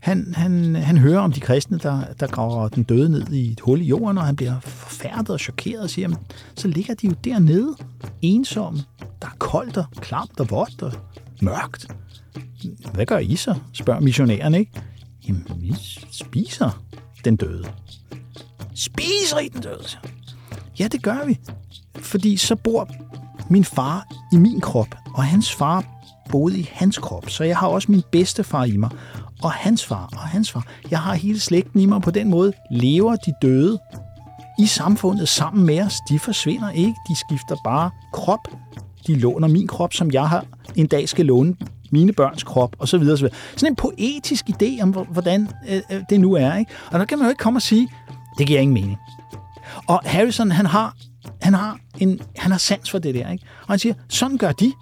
[0.00, 3.60] Han, han, han hører om de kristne, der, der graver den døde ned i et
[3.60, 6.18] hul i jorden, og han bliver forfærdet og chokeret og siger, jamen,
[6.54, 7.76] så ligger de jo dernede,
[8.22, 8.80] ensomme.
[9.22, 10.92] Der er koldt og klamt og vådt og
[11.42, 11.86] mørkt.
[12.94, 13.54] Hvad gør I så?
[13.72, 14.72] spørger missionæren, ikke?
[15.28, 15.74] Jamen, vi
[16.10, 16.82] spiser
[17.24, 17.64] den døde.
[18.74, 19.84] Spiser I den døde?
[20.82, 21.38] Ja, det gør vi.
[21.96, 22.88] Fordi så bor
[23.50, 25.84] min far i min krop, og hans far
[26.30, 27.30] boede i hans krop.
[27.30, 28.90] Så jeg har også min bedste far i mig,
[29.42, 30.66] og hans far og hans far.
[30.90, 32.02] Jeg har hele slægten i mig.
[32.02, 33.78] På den måde lever de døde
[34.58, 35.94] i samfundet sammen med os.
[36.08, 36.94] De forsvinder ikke.
[37.08, 38.48] De skifter bare krop.
[39.06, 41.56] De låner min krop, som jeg har en dag skal låne
[41.90, 43.16] mine børns krop, og så videre.
[43.16, 43.36] Så videre.
[43.56, 46.56] Sådan en poetisk idé om, hvordan øh, øh, det nu er.
[46.56, 46.72] Ikke?
[46.90, 47.88] Og der kan man jo ikke komme og sige,
[48.38, 48.98] det giver ingen mening.
[49.86, 50.94] Og Harrison, han har
[51.42, 53.30] han har, en, han har sans for det der.
[53.30, 53.44] Ikke?
[53.60, 54.72] Og han siger, sådan gør de.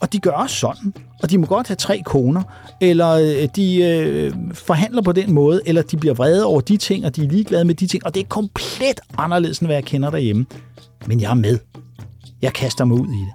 [0.00, 0.94] Og de gør også sådan.
[1.22, 2.42] Og de må godt have tre koner,
[2.80, 7.06] eller øh, de øh, forhandler på den måde, eller de bliver vrede over de ting,
[7.06, 8.06] og de er ligeglade med de ting.
[8.06, 10.46] Og det er komplet anderledes, end hvad jeg kender derhjemme.
[11.06, 11.58] Men jeg er med.
[12.42, 13.32] Jeg kaster mig ud i det.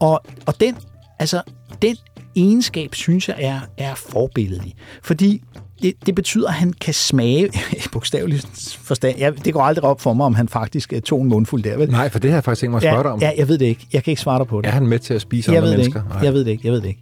[0.00, 0.76] Og, og den,
[1.18, 1.42] altså,
[1.82, 1.96] den
[2.36, 4.74] egenskab, synes jeg, er, er forbilledelig.
[5.02, 5.42] Fordi
[5.82, 7.50] det, det betyder, at han kan smage,
[7.92, 11.62] bogstaveligt forstand, ja, det går aldrig op for mig, om han faktisk tog en mundfuld
[11.62, 11.76] der.
[11.76, 11.90] Vel?
[11.90, 13.20] Nej, for det har jeg faktisk ikke mig at spørge dig om.
[13.20, 13.86] Ja, jeg ved det ikke.
[13.92, 14.66] Jeg kan ikke svare dig på det.
[14.68, 16.02] Er han med til at spise jeg andre ved mennesker?
[16.02, 16.24] Ikke.
[16.24, 16.60] Jeg ved det ikke.
[16.64, 17.00] Jeg ved det ikke.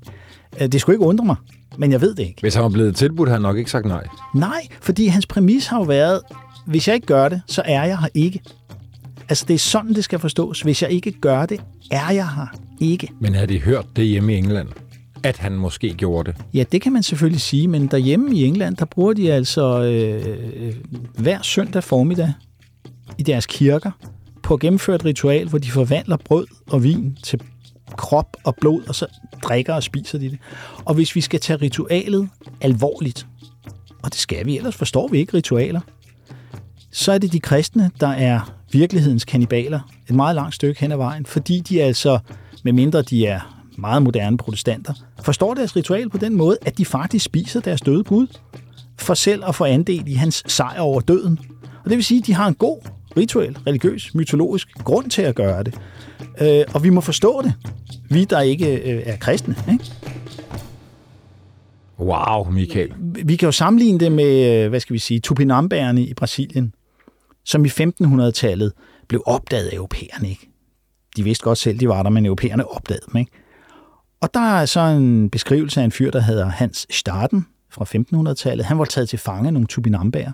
[0.61, 1.37] Øh, det skulle ikke undre mig,
[1.77, 2.41] men jeg ved det ikke.
[2.41, 4.07] Hvis han var blevet tilbudt, havde han nok ikke sagt nej.
[4.35, 6.21] Nej, fordi hans præmis har jo været,
[6.67, 8.41] hvis jeg ikke gør det, så er jeg her ikke.
[9.29, 10.61] Altså, det er sådan, det skal forstås.
[10.61, 12.47] Hvis jeg ikke gør det, er jeg her
[12.81, 13.09] ikke.
[13.21, 14.69] Men har de hørt det hjemme i England?
[15.25, 16.41] At han måske gjorde det?
[16.55, 20.37] Ja, det kan man selvfølgelig sige, men derhjemme i England, der bruger de altså øh,
[20.57, 20.75] øh
[21.19, 22.33] hver søndag formiddag
[23.19, 23.91] i deres kirker
[24.43, 27.41] på at gennemføre et ritual, hvor de forvandler brød og vin til
[27.97, 29.07] krop og blod, og så
[29.43, 30.39] drikker og spiser de det.
[30.85, 32.29] Og hvis vi skal tage ritualet
[32.61, 33.27] alvorligt,
[34.03, 35.81] og det skal vi, ellers forstår vi ikke ritualer,
[36.91, 40.97] så er det de kristne, der er virkelighedens kannibaler et meget langt stykke hen ad
[40.97, 42.19] vejen, fordi de altså,
[42.65, 47.25] medmindre de er meget moderne protestanter, forstår deres ritual på den måde, at de faktisk
[47.25, 48.27] spiser deres døde Gud,
[48.99, 51.39] for selv at få andel i hans sejr over døden.
[51.85, 52.79] Og det vil sige, at de har en god
[53.17, 55.75] rituel, religiøs, mytologisk grund til at gøre det.
[56.41, 57.55] Øh, og vi må forstå det.
[58.11, 59.57] Vi, der ikke øh, er kristne.
[59.73, 59.85] Ikke?
[61.99, 62.93] Wow, Michael.
[63.25, 66.75] Vi kan jo sammenligne det med, øh, hvad skal vi sige, tupinambærerne i Brasilien,
[67.45, 68.73] som i 1500-tallet
[69.09, 70.31] blev opdaget af europæerne.
[70.31, 70.49] Ikke?
[71.17, 73.21] De vidste godt selv, de var der, men europæerne opdagede dem.
[73.21, 73.33] Ikke?
[74.23, 78.67] Og der er så en beskrivelse af en fyr, der hedder Hans Staden fra 1500-tallet.
[78.67, 80.33] Han var taget til fange af nogle tupinambærer.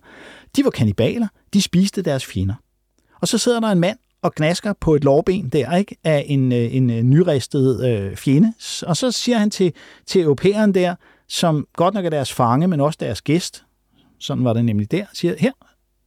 [0.56, 2.54] De var kanibaler, de spiste deres fjender.
[3.20, 6.52] Og så sidder der en mand og gnasker på et lårben der, ikke, af en,
[6.52, 8.52] øh, en, øh, nyristet øh, fjende.
[8.86, 9.72] Og så siger han til,
[10.06, 10.94] til europæeren der,
[11.28, 13.64] som godt nok er deres fange, men også deres gæst,
[14.18, 15.52] sådan var det nemlig der, siger, her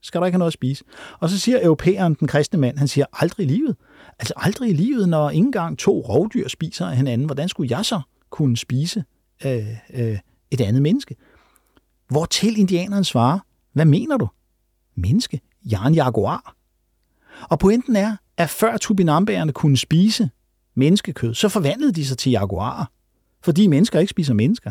[0.02, 0.84] skal der ikke have noget at spise.
[1.20, 3.76] Og så siger europæeren, den kristne mand, han siger, aldrig i livet.
[4.18, 7.84] Altså aldrig i livet, når ikke engang to rovdyr spiser af hinanden, hvordan skulle jeg
[7.84, 9.04] så kunne spise
[9.44, 10.18] øh, øh,
[10.50, 11.16] et andet menneske?
[12.08, 13.38] Hvor til indianeren svarer,
[13.72, 14.28] hvad mener du?
[14.94, 15.40] Menneske?
[15.64, 16.56] Jeg er en jaguar.
[17.42, 20.30] Og pointen er, at før tubinambærerne kunne spise
[20.74, 22.84] menneskekød, så forvandlede de sig til jaguarer,
[23.42, 24.70] fordi mennesker ikke spiser mennesker.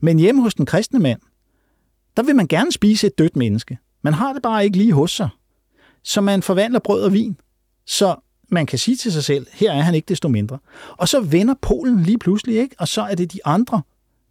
[0.00, 1.20] Men hjemme hos den kristne mand,
[2.16, 3.78] der vil man gerne spise et dødt menneske.
[4.02, 5.28] Man har det bare ikke lige hos sig.
[6.02, 7.40] Så man forvandler brød og vin.
[7.86, 8.16] Så
[8.48, 10.58] man kan sige til sig selv, her er han ikke desto mindre.
[10.96, 12.76] Og så vender Polen lige pludselig, ikke?
[12.78, 13.82] og så er det de andre,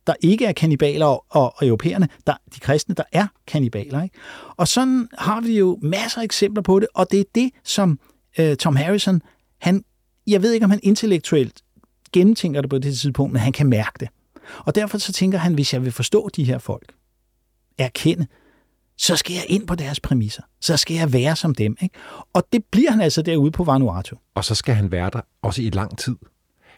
[0.07, 4.03] der ikke er kanibaler, og, og europæerne, der, de kristne, der er kanibaler.
[4.03, 4.15] Ikke?
[4.57, 7.99] Og sådan har vi jo masser af eksempler på det, og det er det, som
[8.37, 9.21] øh, Tom Harrison,
[9.61, 9.83] han,
[10.27, 11.61] jeg ved ikke, om han intellektuelt
[12.13, 14.09] gennemtænker det på det tidspunkt, men han kan mærke det.
[14.59, 16.93] Og derfor så tænker han, hvis jeg vil forstå de her folk,
[17.77, 18.27] erkende,
[18.97, 20.41] så skal jeg ind på deres præmisser.
[20.61, 21.77] Så skal jeg være som dem.
[21.81, 21.95] Ikke?
[22.33, 24.15] Og det bliver han altså derude på Vanuatu.
[24.35, 26.15] Og så skal han være der også i lang tid.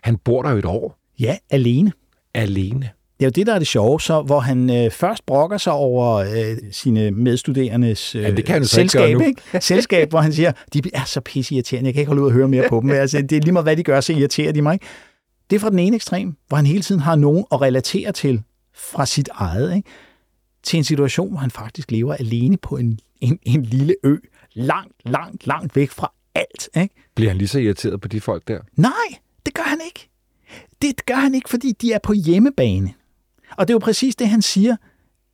[0.01, 0.99] Han bor der jo et år.
[1.19, 1.91] Ja, alene.
[2.33, 2.89] Alene.
[3.19, 5.73] Det er jo det, der er det sjove, så, hvor han øh, først brokker sig
[5.73, 9.41] over øh, sine medstuderendes øh, Ja, det kan han selskab, ikke ikke?
[9.65, 12.47] selskab, hvor han siger, de er så pisseirriterende, jeg kan ikke holde ud at høre
[12.47, 12.89] mere på dem.
[12.89, 14.73] Altså, det er lige meget, hvad de gør, så irriterer de mig.
[14.73, 14.85] Ikke?
[15.49, 18.41] Det er fra den ene ekstrem, hvor han hele tiden har nogen at relatere til
[18.75, 19.89] fra sit eget, ikke?
[20.63, 24.17] Til en situation, hvor han faktisk lever alene på en, en, en lille ø,
[24.53, 26.69] langt, langt, langt væk fra alt.
[26.81, 26.95] Ikke?
[27.15, 28.59] Bliver han lige så irriteret på de folk der?
[28.75, 28.91] Nej,
[29.45, 30.09] det gør han ikke.
[30.81, 32.93] Det gør han ikke, fordi de er på hjemmebane.
[33.57, 34.75] Og det er jo præcis det, han siger.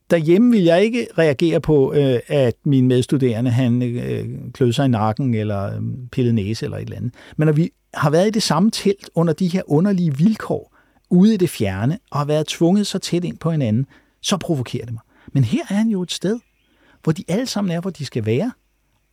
[0.09, 4.87] Derhjemme vil jeg ikke reagere på, øh, at min medstuderende han øh, klød sig i
[4.87, 7.13] nakken eller øh, pillede næse eller et eller andet.
[7.37, 10.75] Men når vi har været i det samme telt under de her underlige vilkår,
[11.09, 13.85] ude i det fjerne, og har været tvunget så tæt ind på hinanden,
[14.21, 15.01] så provokerer det mig.
[15.33, 16.39] Men her er han jo et sted,
[17.03, 18.51] hvor de alle sammen er, hvor de skal være,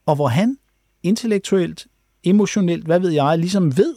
[0.07, 0.57] og hvor han
[1.03, 1.87] intellektuelt,
[2.25, 3.95] emotionelt, hvad ved jeg, ligesom ved,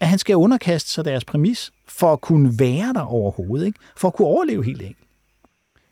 [0.00, 3.78] at han skal underkaste sig deres præmis, for at kunne være der overhovedet, ikke?
[3.96, 5.08] for at kunne overleve helt enkelt.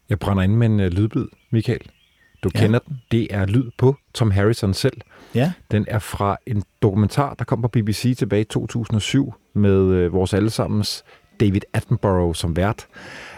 [0.08, 1.80] Jeg brænder ind med en uh, lydbid, Michael.
[2.42, 2.60] Du Ja.
[2.60, 2.64] ja.
[2.64, 3.00] kender den.
[3.10, 5.00] Det er lyd på Tom Harrison selv.
[5.34, 5.52] Ja.
[5.70, 10.34] Den er fra en dokumentar, der kom på BBC tilbage i 2007 med øh, vores
[10.34, 11.04] allesammens
[11.40, 12.86] David Attenborough som vært.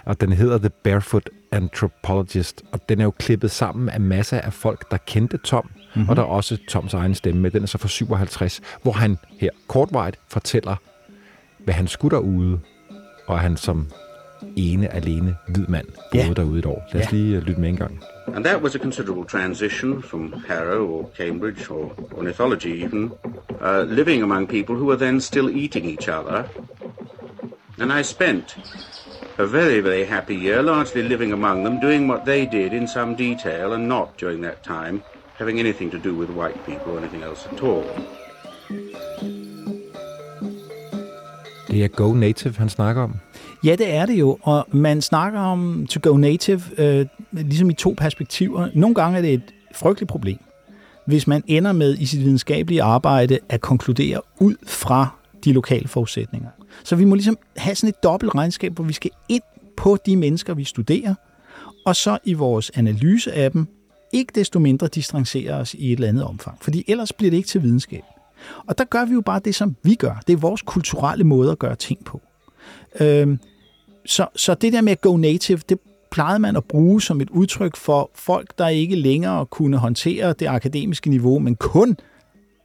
[0.06, 2.62] Og den hedder The Barefoot Anthropologist.
[2.72, 5.70] Og den er jo klippet sammen af masser af folk, der kendte Tom.
[5.94, 6.08] Mm-hmm.
[6.08, 7.50] Og der er også Toms egen stemme med.
[7.50, 10.76] Den er så fra 57, hvor han her kortvarigt fortæller,
[11.64, 12.60] hvad han skulle derude.
[13.26, 13.86] Og han som
[14.56, 16.32] ene alene hvid mand boede Ja.
[16.32, 16.88] derude et år.
[16.92, 17.16] Lad os Ja.
[17.18, 18.00] lige øh, lytte med en gang.
[18.34, 23.10] And that was a considerable transition from Harrow or Cambridge or ornithology even,
[23.50, 26.42] uh, living among people who were then still eating each other.
[27.80, 28.58] And I spent
[29.38, 33.16] a very, very happy year largely living among them, doing what they did in some
[33.16, 35.02] detail and not during that time
[35.38, 37.84] having anything to do with white people or anything else at all.
[41.68, 43.14] Det er Go Native, han snakker om.
[43.64, 47.74] Ja, det er det jo, og man snakker om to go native øh, ligesom i
[47.74, 48.68] to perspektiver.
[48.74, 49.42] Nogle gange er det et
[49.74, 50.38] frygteligt problem,
[51.04, 55.08] hvis man ender med i sit videnskabelige arbejde at konkludere ud fra
[55.44, 56.48] de lokale forudsætninger.
[56.84, 59.42] Så vi må ligesom have sådan et dobbelt regnskab, hvor vi skal ind
[59.76, 61.14] på de mennesker, vi studerer,
[61.86, 63.66] og så i vores analyse af dem,
[64.12, 66.58] ikke desto mindre distancere os i et eller andet omfang.
[66.60, 68.02] Fordi ellers bliver det ikke til videnskab.
[68.66, 70.22] Og der gør vi jo bare det, som vi gør.
[70.26, 72.20] Det er vores kulturelle måde at gøre ting på.
[73.00, 73.40] Øhm,
[74.06, 75.78] så, så det der med at go native, det
[76.10, 80.46] plejede man at bruge som et udtryk for folk, der ikke længere kunne håndtere det
[80.46, 81.96] akademiske niveau, men kun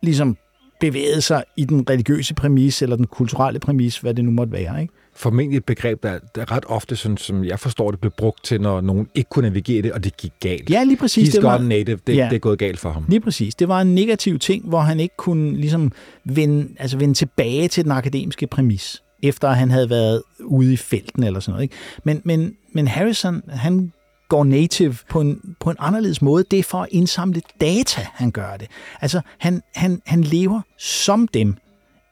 [0.02, 0.38] ligesom
[0.82, 4.82] bevægede sig i den religiøse præmis eller den kulturelle præmis, hvad det nu måtte være.
[4.82, 4.94] Ikke?
[5.14, 8.62] formentlig et begreb, der, der ret ofte, sådan, som jeg forstår det, blev brugt til,
[8.62, 10.70] når nogen ikke kunne navigere det, og det gik galt.
[10.70, 11.30] Ja, lige præcis.
[11.30, 12.00] He's det var, native.
[12.08, 12.28] Det, Ja.
[12.30, 13.06] det er gået galt for ham.
[13.10, 13.56] Lige præcis.
[13.56, 15.92] Det var en negativ ting, hvor han ikke kunne ligesom
[16.26, 20.78] vende, altså vende tilbage til den akademiske præmis, efter at han havde været ude i
[20.78, 21.64] felten eller sådan noget.
[21.64, 21.76] Ikke?
[22.04, 23.92] Men, men, men Harrison, han
[24.32, 26.44] går native på en, på en anderledes måde.
[26.52, 28.68] Det er for at indsamle data, han gør det.
[29.02, 31.58] Altså, han, han, han lever som dem.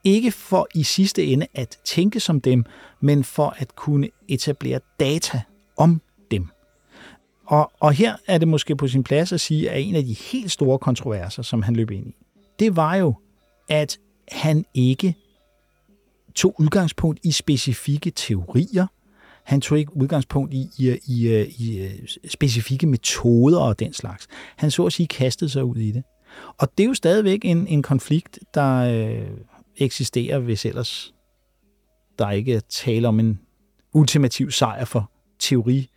[0.03, 2.65] Ikke for i sidste ende at tænke som dem,
[3.01, 5.41] men for at kunne etablere data
[5.77, 6.01] om
[6.31, 6.47] dem.
[7.45, 10.13] Og, og her er det måske på sin plads at sige, at en af de
[10.13, 12.15] helt store kontroverser, som han løb ind i,
[12.59, 13.13] det var jo,
[13.69, 13.97] at
[14.31, 15.15] han ikke
[16.35, 18.87] tog udgangspunkt i specifikke teorier.
[19.49, 24.27] Han tog ikke udgangspunkt i, i, i, i, i specifikke metoder og den slags.
[24.55, 26.03] Han så at sige kastede sig ud i det.
[26.57, 29.27] Og det er jo stadigvæk en, en konflikt, der øh,
[29.77, 31.13] eksisterer, hvis ellers
[32.19, 33.39] der ikke er tale om en
[33.93, 35.89] ultimativ sejr for teori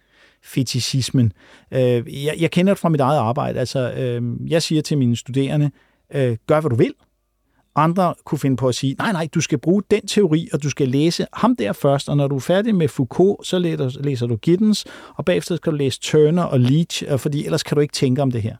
[0.42, 1.32] fetishismen.
[1.70, 3.60] Øh, jeg, jeg kender det fra mit eget arbejde.
[3.60, 5.70] Altså, øh, jeg siger til mine studerende,
[6.14, 6.94] øh, gør hvad du vil.
[7.76, 10.70] Andre kunne finde på at sige, nej, nej, du skal bruge den teori, og du
[10.70, 13.58] skal læse ham der først, og når du er færdig med Foucault, så
[14.00, 17.80] læser, du Giddens, og bagefter skal du læse Turner og Leach, fordi ellers kan du
[17.80, 18.56] ikke tænke om det her.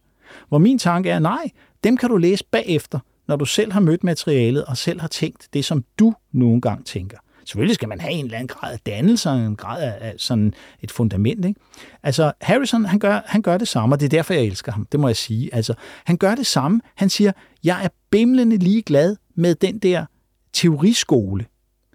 [0.48, 1.50] Hvor min tanke er, nej,
[1.84, 2.98] dem kan du læse bagefter,
[3.28, 6.84] når du selv har mødt materialet, og selv har tænkt det, som du nogle gange
[6.84, 7.18] tænker.
[7.44, 10.54] Selvfølgelig skal man have en eller anden grad af dannelse, en grad af, af sådan
[10.82, 11.44] et fundament.
[11.44, 11.60] Ikke?
[12.02, 14.86] Altså, Harrison, han gør, han gør det samme, og det er derfor, jeg elsker ham.
[14.92, 15.54] Det må jeg sige.
[15.54, 15.74] Altså,
[16.04, 16.80] han gør det samme.
[16.94, 17.32] Han siger,
[17.64, 20.04] jeg er bimlende ligeglad med den der
[20.52, 21.46] teoriskole.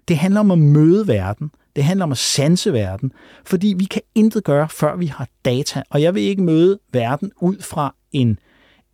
[0.08, 1.50] Det handler om at møde verden.
[1.76, 3.12] Det handler om at sanse verden.
[3.46, 5.82] Fordi vi kan intet gøre, før vi har data.
[5.90, 8.38] Og jeg vil ikke møde verden ud fra en,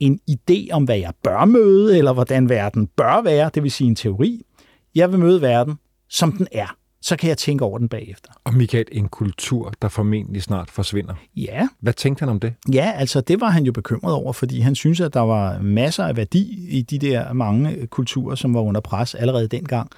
[0.00, 3.88] en idé om, hvad jeg bør møde, eller hvordan verden bør være, det vil sige
[3.88, 4.42] en teori.
[4.94, 5.74] Jeg vil møde verden,
[6.14, 6.76] som den er.
[7.02, 8.30] Så kan jeg tænke over den bagefter.
[8.44, 11.14] Og Michael, en kultur, der formentlig snart forsvinder.
[11.36, 12.54] Ja, Hvad tænkte han om det?
[12.72, 16.04] Ja, altså det var han jo bekymret over, fordi han synes, at der var masser
[16.04, 19.90] af værdi i de der mange kulturer, som var under pres allerede dengang.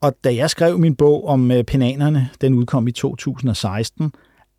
[0.00, 4.12] Og da jeg skrev min bog om øh, penanerne, den udkom i 2016,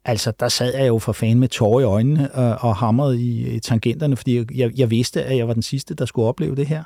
[0.06, 3.56] altså der sad jeg jo for fan med tårer i øjnene og, og hamrede i,
[3.56, 6.68] i tangenterne, fordi jeg, jeg vidste, at jeg var den sidste, der skulle opleve det
[6.68, 6.84] her.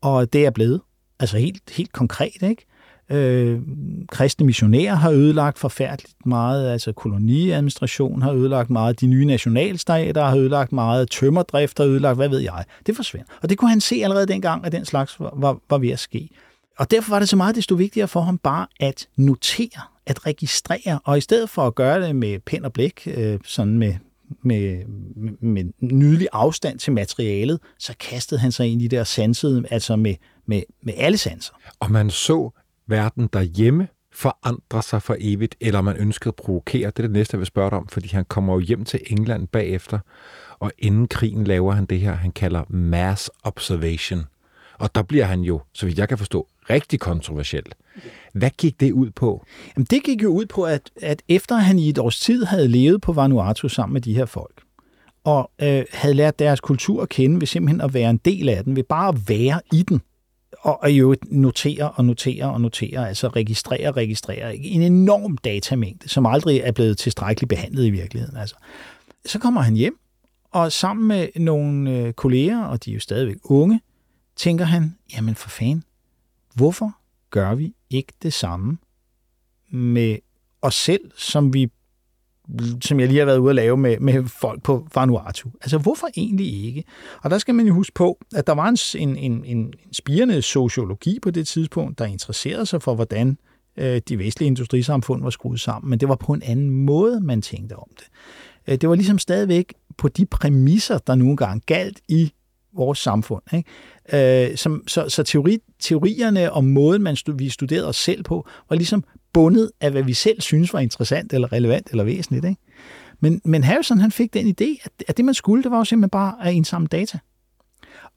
[0.00, 0.80] Og det er blevet.
[1.20, 2.66] Altså helt, helt konkret, ikke?
[3.10, 3.60] Øh,
[4.08, 10.36] kristne missionærer har ødelagt forfærdeligt meget, altså koloniadministration har ødelagt meget, de nye nationalstater har
[10.36, 12.64] ødelagt meget, tømmerdrift har ødelagt, hvad ved jeg.
[12.86, 13.26] Det forsvinder.
[13.42, 15.98] Og det kunne han se allerede dengang, at den slags var, var, var ved at
[15.98, 16.28] ske.
[16.78, 20.98] Og derfor var det så meget desto vigtigere for ham bare at notere, at registrere,
[21.04, 23.94] og i stedet for at gøre det med pen og blæk, øh, sådan med,
[24.42, 24.84] med,
[25.40, 29.96] med nydelig afstand til materialet, så kastede han sig ind i det og sansede, altså
[29.96, 30.14] med,
[30.46, 31.52] med, med alle sanser.
[31.80, 32.50] Og man så
[32.86, 36.86] verden derhjemme forandrer sig for evigt, eller man ønskede at provokere.
[36.86, 39.00] Det er det næste, jeg vil spørge dig om, fordi han kommer jo hjem til
[39.06, 39.98] England bagefter,
[40.58, 44.24] og inden krigen laver han det her, han kalder mass observation.
[44.78, 47.64] Og der bliver han jo, så vidt jeg kan forstå, rigtig kontroversiel.
[48.32, 49.44] Hvad gik det ud på?
[49.76, 52.68] Jamen, det gik jo ud på, at, at efter han i et års tid havde
[52.68, 54.62] levet på Vanuatu sammen med de her folk,
[55.24, 58.64] og øh, havde lært deres kultur at kende ved simpelthen at være en del af
[58.64, 60.00] den, ved bare at være i den,
[60.64, 64.56] og, og jo notere og notere og notere, altså registrere og registrere.
[64.56, 68.36] En enorm datamængde, som aldrig er blevet tilstrækkeligt behandlet i virkeligheden.
[68.36, 68.56] Altså.
[69.26, 69.98] Så kommer han hjem,
[70.50, 73.80] og sammen med nogle øh, kolleger, og de er jo stadigvæk unge,
[74.36, 75.84] tænker han, jamen for fanden,
[76.54, 76.96] hvorfor
[77.30, 78.78] gør vi ikke det samme
[79.70, 80.18] med
[80.62, 81.70] os selv, som vi
[82.82, 85.48] som jeg lige har været ude at lave med, med folk på Vanuatu.
[85.60, 86.84] Altså, hvorfor egentlig ikke?
[87.22, 90.42] Og der skal man jo huske på, at der var en, en, en, en spirende
[90.42, 93.38] sociologi på det tidspunkt, der interesserede sig for, hvordan
[93.76, 97.42] øh, de vestlige industrisamfund var skruet sammen, men det var på en anden måde, man
[97.42, 98.06] tænkte om det.
[98.68, 102.32] Øh, det var ligesom stadigvæk på de præmisser, der nogle gange galt i
[102.76, 103.42] vores samfund.
[103.54, 104.50] Ikke?
[104.50, 108.48] Øh, som, så så teori, teorierne og måden, man stud, vi studerede os selv på,
[108.68, 109.04] var ligesom
[109.34, 112.44] bundet af, hvad vi selv synes var interessant eller relevant eller væsentligt.
[112.44, 112.60] Ikke?
[113.20, 115.84] Men, men Harrison han fik den idé, at, at det man skulle, det var jo
[115.84, 117.18] simpelthen bare at indsamle data.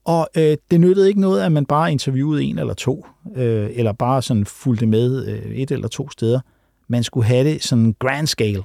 [0.05, 3.05] Og øh, det nyttede ikke noget, at man bare interviewede en eller to,
[3.35, 6.39] øh, eller bare sådan fulgte med øh, et eller to steder.
[6.87, 8.63] Man skulle have det sådan grand scale.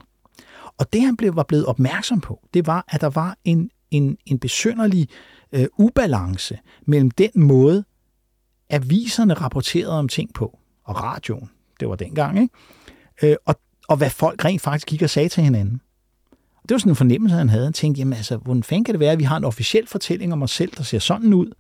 [0.78, 4.16] Og det han blev, var blevet opmærksom på, det var, at der var en, en,
[4.26, 5.08] en besynderlig
[5.52, 7.84] øh, ubalance mellem den måde,
[8.70, 11.50] aviserne rapporterede om ting på, og radioen,
[11.82, 12.54] det var dengang, ikke?
[13.22, 13.54] Øh, og,
[13.88, 15.80] og hvad folk rent faktisk gik og sagde til hinanden.
[16.62, 17.64] Det var sådan en fornemmelse, han havde.
[17.64, 20.32] Han tænkte, jamen altså, hvordan fanden kan det være, at vi har en officiel fortælling
[20.32, 21.52] om os selv, der ser sådan ud,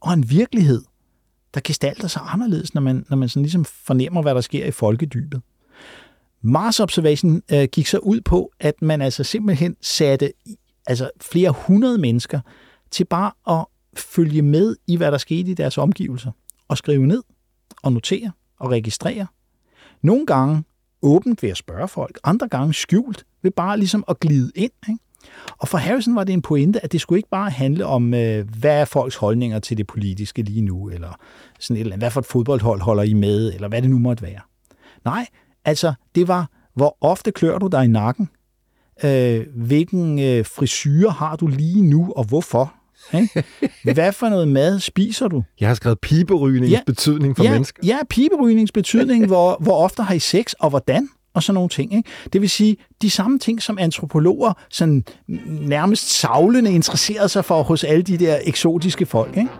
[0.00, 0.82] og en virkelighed,
[1.54, 4.70] der gestalter sig anderledes, når man, når man sådan ligesom fornemmer, hvad der sker i
[4.70, 5.40] folkedybet.
[6.42, 10.32] Mars Observation øh, gik så ud på, at man altså simpelthen satte
[10.86, 12.40] altså flere hundrede mennesker
[12.90, 13.66] til bare at
[14.00, 16.30] følge med i, hvad der skete i deres omgivelser,
[16.68, 17.22] og skrive ned,
[17.82, 19.26] og notere, og registrere.
[20.02, 20.64] Nogle gange
[21.02, 24.72] åbent ved at spørge folk, andre gange skjult ved bare ligesom at glide ind.
[24.88, 25.02] Ikke?
[25.58, 28.48] Og for Harrison var det en pointe, at det skulle ikke bare handle om, øh,
[28.60, 31.18] hvad er folks holdninger til det politiske lige nu, eller
[31.60, 33.98] sådan et eller andet, hvad for et fodboldhold holder I med, eller hvad det nu
[33.98, 34.40] måtte være.
[35.04, 35.26] Nej,
[35.64, 38.28] altså det var, hvor ofte klør du dig i nakken?
[39.04, 42.74] Øh, hvilken øh, frisyr har du lige nu, og hvorfor?
[43.14, 43.44] Ikke?
[43.94, 45.42] Hvad for noget mad spiser du?
[45.60, 47.82] Jeg har skrevet piberygningens ja, betydning for ja, mennesker.
[47.86, 51.08] Ja, piberygningens betydning, hvor, hvor ofte har I sex, og hvordan?
[51.36, 51.94] og sådan nogle ting.
[51.94, 52.08] Ikke?
[52.32, 55.04] Det vil sige, de samme ting, som antropologer sådan
[55.46, 59.36] nærmest savlende interesserede sig for hos alle de der eksotiske folk.
[59.36, 59.50] Ikke?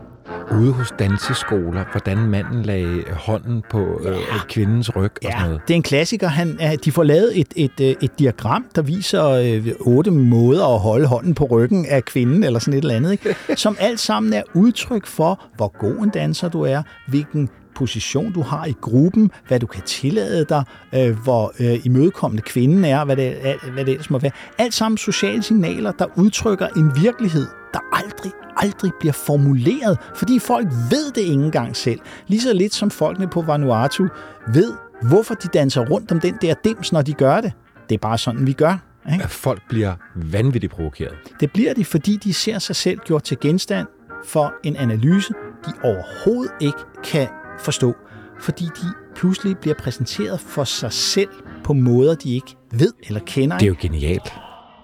[0.52, 4.16] Ude hos danseskoler, hvordan manden lagde hånden på øh,
[4.48, 5.62] kvindens ryg ja, og sådan noget.
[5.68, 6.28] det er en klassiker.
[6.28, 10.80] Han, de får lavet et, et, øh, et diagram, der viser øh, otte måder at
[10.80, 13.36] holde hånden på ryggen af kvinden, eller sådan et eller andet, ikke?
[13.56, 18.42] som alt sammen er udtryk for, hvor god en danser du er, hvilken position du
[18.42, 20.64] har i gruppen, hvad du kan tillade dig,
[20.94, 23.36] øh, hvor øh, imødekommende kvinden er, hvad det,
[23.72, 24.32] hvad det ellers må være.
[24.58, 30.66] Alt sammen sociale signaler, der udtrykker en virkelighed, der aldrig, aldrig bliver formuleret, fordi folk
[30.90, 32.00] ved det ikke engang selv.
[32.26, 34.06] Lige så lidt som folkene på Vanuatu
[34.54, 34.72] ved,
[35.02, 37.52] hvorfor de danser rundt om den der dims, når de gør det.
[37.88, 38.78] Det er bare sådan, vi gør.
[39.12, 39.24] Ikke?
[39.24, 41.14] At folk bliver vanvittigt provokeret.
[41.40, 43.86] Det bliver de, fordi de ser sig selv gjort til genstand
[44.26, 45.34] for en analyse,
[45.66, 47.28] de overhovedet ikke kan
[47.60, 47.94] forstå,
[48.40, 51.28] fordi de pludselig bliver præsenteret for sig selv
[51.64, 53.58] på måder, de ikke ved eller kender.
[53.58, 54.32] Det er jo genialt.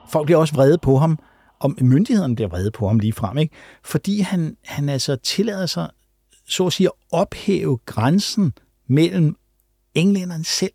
[0.08, 1.18] Folk bliver også vrede på ham,
[1.60, 3.54] og myndighederne bliver vrede på ham lige frem, ikke?
[3.84, 5.90] fordi han, han altså tillader sig,
[6.48, 8.52] så at sige, at ophæve grænsen
[8.88, 9.36] mellem
[9.94, 10.72] englænderne selv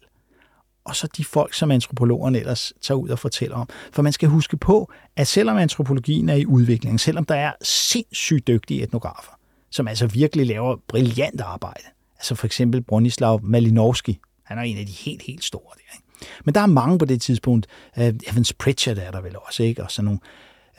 [0.87, 3.69] og så de folk, som antropologerne ellers tager ud og fortæller om.
[3.91, 8.47] For man skal huske på, at selvom antropologien er i udvikling, selvom der er sindssygt
[8.47, 9.36] dygtige etnografer,
[9.70, 11.84] som altså virkelig laver brilliant arbejde,
[12.18, 14.20] Altså for eksempel Bronislav Malinowski.
[14.43, 15.95] Han er en af de helt, helt store der.
[15.97, 16.32] Ikke?
[16.45, 17.68] Men der er mange på det tidspunkt.
[17.97, 19.84] Uh, Evans Pritchard er der vel også, ikke?
[19.84, 20.20] Og sådan nogle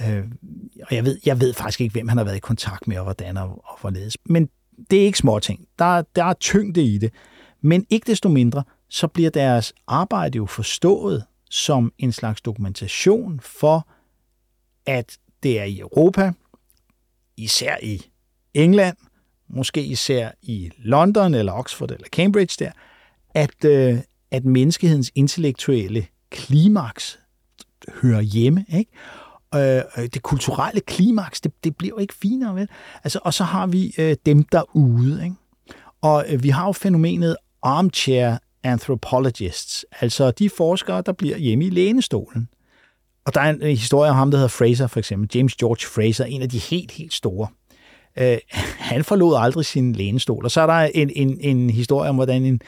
[0.01, 0.25] Øh,
[0.83, 3.05] og jeg ved, jeg ved faktisk ikke, hvem han har været i kontakt med, og
[3.05, 4.17] hvordan og, og hvorledes.
[4.25, 4.49] Men
[4.91, 5.69] det er ikke små ting.
[5.79, 7.13] Der, der er tyngde i det.
[7.61, 13.89] Men ikke desto mindre, så bliver deres arbejde jo forstået som en slags dokumentation for,
[14.87, 16.33] at det er i Europa,
[17.37, 18.03] især i
[18.55, 18.97] England,
[19.49, 22.71] måske især i London eller Oxford eller Cambridge der,
[23.35, 23.99] at, øh,
[24.31, 27.19] at menneskehedens intellektuelle klimaks
[28.03, 28.65] hører hjemme.
[28.69, 28.91] Ikke?
[29.55, 32.69] Øh, øh, det kulturelle klimaks, det, det bliver jo ikke finere, vel?
[33.05, 35.37] Altså, og så har vi øh, dem derude, ikke?
[36.01, 41.71] Og øh, vi har jo fænomenet armchair anthropologists, altså de forskere, der bliver hjemme i
[41.71, 42.49] lænestolen.
[43.25, 45.31] Og der er en, en historie om ham, der hedder Fraser, for eksempel.
[45.35, 47.49] James George Fraser, en af de helt, helt store.
[48.19, 48.39] Øh,
[48.79, 50.45] han forlod aldrig sin lænestol.
[50.45, 52.61] Og så er der en, en, en historie om, hvordan en,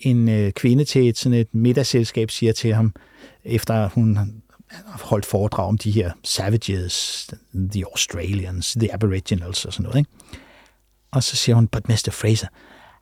[0.00, 2.94] en øh, kvinde til et, sådan et middagsselskab siger til ham,
[3.44, 4.28] efter hun har
[5.04, 7.28] holdt foredrag om de her savages,
[7.72, 9.98] the Australians, the Aboriginals og sådan noget.
[9.98, 10.10] Ikke?
[11.12, 12.10] Og så siger hun, but Mr.
[12.12, 12.46] Fraser,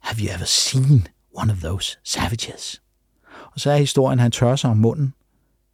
[0.00, 2.82] have you ever seen one of those savages?
[3.54, 5.14] Og så er historien, han tørrer sig om munden,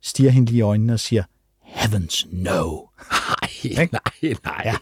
[0.03, 1.23] stiger hende lige i øjnene og siger,
[1.65, 2.79] heavens no.
[3.77, 4.63] Nej, nej, nej.
[4.65, 4.75] Ja.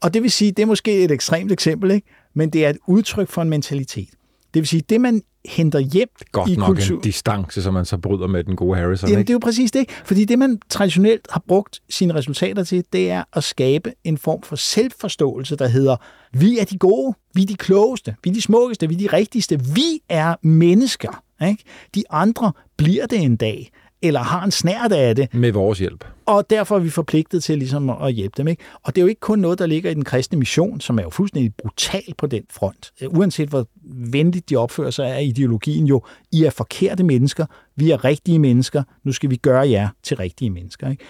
[0.00, 2.06] Og det vil sige, det er måske et ekstremt eksempel, ikke?
[2.34, 4.08] men det er et udtryk for en mentalitet.
[4.54, 6.96] Det vil sige, det man henter hjem Godt i nok kultur...
[6.96, 9.08] en distance, som man så bryder med den gode Harrison.
[9.08, 9.26] Jamen, ikke?
[9.26, 9.90] det er jo præcis det.
[10.04, 14.42] Fordi det, man traditionelt har brugt sine resultater til, det er at skabe en form
[14.42, 15.96] for selvforståelse, der hedder,
[16.32, 19.16] vi er de gode, vi er de klogeste, vi er de smukkeste, vi er de
[19.16, 21.22] rigtigste, vi er mennesker.
[21.48, 21.64] Ikke?
[21.94, 23.70] De andre bliver det en dag
[24.02, 25.34] eller har en snært af det.
[25.34, 26.04] Med vores hjælp.
[26.26, 28.48] Og derfor er vi forpligtet til ligesom at hjælpe dem.
[28.48, 28.62] Ikke?
[28.82, 31.02] Og det er jo ikke kun noget, der ligger i den kristne mission, som er
[31.02, 32.92] jo fuldstændig brutal på den front.
[33.06, 33.66] Uanset hvor
[34.10, 37.46] venligt de opfører sig, er ideologien jo, I er forkerte mennesker,
[37.76, 40.90] vi er rigtige mennesker, nu skal vi gøre jer til rigtige mennesker.
[40.90, 41.04] Ikke?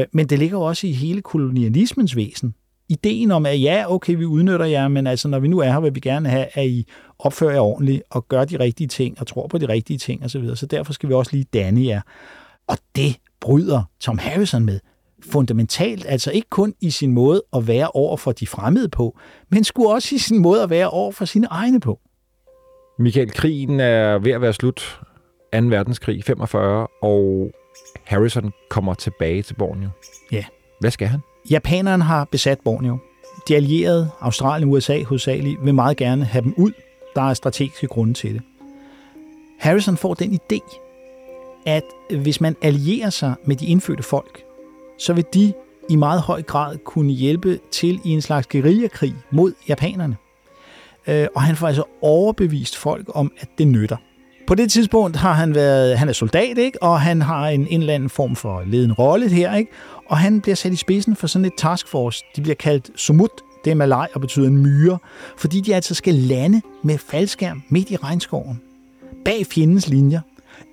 [0.00, 2.54] Øh, men det ligger jo også i hele kolonialismens væsen.
[2.90, 5.80] Ideen om, at ja, okay, vi udnytter jer, men altså, når vi nu er her,
[5.80, 6.86] vil vi gerne have, at I
[7.18, 10.28] opfører jer ordentligt og gør de rigtige ting og tror på de rigtige ting osv.
[10.28, 10.56] Så, videre.
[10.56, 12.00] så derfor skal vi også lige danne jer.
[12.68, 14.80] Og det bryder Tom Harrison med
[15.22, 19.18] fundamentalt, altså ikke kun i sin måde at være over for de fremmede på,
[19.50, 22.00] men skulle også i sin måde at være over for sine egne på.
[22.98, 25.00] Michael, krigen er ved at være slut.
[25.52, 25.58] 2.
[25.58, 27.50] verdenskrig, 45, og
[28.04, 29.88] Harrison kommer tilbage til Borneo.
[30.32, 30.44] Ja.
[30.80, 31.20] Hvad skal han?
[31.50, 32.98] Japanerne har besat Borneo.
[33.48, 36.72] De allierede, Australien og USA hovedsageligt, vil meget gerne have dem ud.
[37.16, 38.42] Der er strategiske grunde til det.
[39.58, 40.76] Harrison får den idé,
[41.66, 44.42] at hvis man allierer sig med de indfødte folk,
[44.98, 45.52] så vil de
[45.90, 50.16] i meget høj grad kunne hjælpe til i en slags guerillakrig mod japanerne.
[51.06, 53.96] Øh, og han får altså overbevist folk om, at det nytter.
[54.50, 56.82] På det tidspunkt har han været, han er soldat, ikke?
[56.82, 59.72] og han har en, en eller anden form for ledende rolle her, ikke?
[60.06, 62.24] og han bliver sat i spidsen for sådan et taskforce.
[62.36, 63.30] De bliver kaldt Sumut,
[63.64, 64.98] det er malaj og betyder en myre,
[65.38, 68.60] fordi de altså skal lande med faldskærm midt i regnskoven,
[69.24, 70.20] bag fjendens linjer,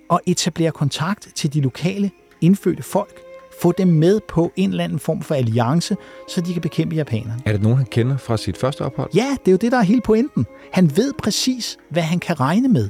[0.09, 2.11] og etablere kontakt til de lokale
[2.41, 3.19] indfødte folk,
[3.61, 5.97] få dem med på en eller anden form for alliance,
[6.29, 7.41] så de kan bekæmpe japanerne.
[7.45, 9.09] Er det nogen, han kender fra sit første ophold?
[9.15, 10.45] Ja, det er jo det, der er hele pointen.
[10.73, 12.89] Han ved præcis, hvad han kan regne med.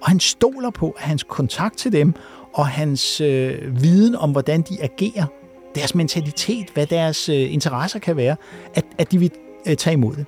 [0.00, 2.14] Og han stoler på, at hans kontakt til dem
[2.52, 5.26] og hans øh, viden om, hvordan de agerer,
[5.74, 8.36] deres mentalitet, hvad deres øh, interesser kan være,
[8.74, 9.30] at, at de vil
[9.66, 10.26] øh, tage imod det.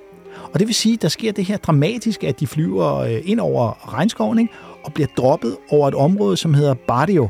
[0.53, 3.39] Og det vil sige, at der sker det her dramatiske, at de flyver øh, ind
[3.39, 4.53] over regnskoven ikke?
[4.83, 7.29] og bliver droppet over et område, som hedder Barrio.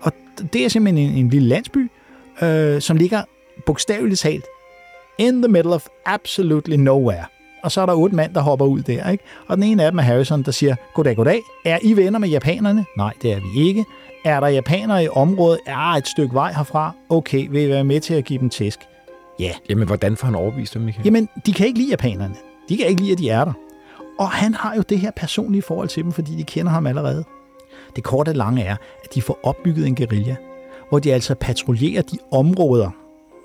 [0.00, 0.12] Og
[0.52, 1.90] det er simpelthen en, en lille landsby,
[2.42, 3.22] øh, som ligger
[3.66, 4.44] bogstaveligt talt
[5.18, 7.24] in the middle of absolutely nowhere.
[7.62, 9.24] Og så er der otte mand, der hopper ud der, ikke?
[9.48, 11.40] Og den ene af dem er Harrison, der siger, goddag, goddag.
[11.64, 12.84] Er I venner med japanerne?
[12.96, 13.84] Nej, det er vi ikke.
[14.24, 15.60] Er der japanere i området?
[15.66, 16.92] Er et stykke vej herfra?
[17.08, 18.78] Okay, vil I være med til at give dem tæsk?
[19.40, 19.52] Ja.
[19.70, 21.04] Jamen, hvordan får han overbevist dem, Michael?
[21.04, 22.34] Jamen, de kan ikke lide japanerne.
[22.68, 23.52] De kan ikke lide, at de er der.
[24.18, 27.24] Og han har jo det her personlige forhold til dem, fordi de kender ham allerede.
[27.96, 30.36] Det korte og lange er, at de får opbygget en guerilla,
[30.88, 32.90] hvor de altså patruljerer de områder,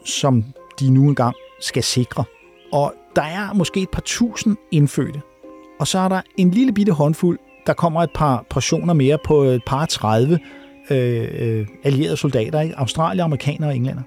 [0.05, 0.43] som
[0.79, 2.23] de nu engang skal sikre.
[2.71, 5.21] Og der er måske et par tusind indfødte.
[5.79, 9.43] Og så er der en lille bitte håndfuld, der kommer et par portioner mere på
[9.43, 10.39] et par 30
[10.89, 12.77] øh, øh, allierede soldater, ikke?
[12.77, 14.01] australier, amerikanere og englænder.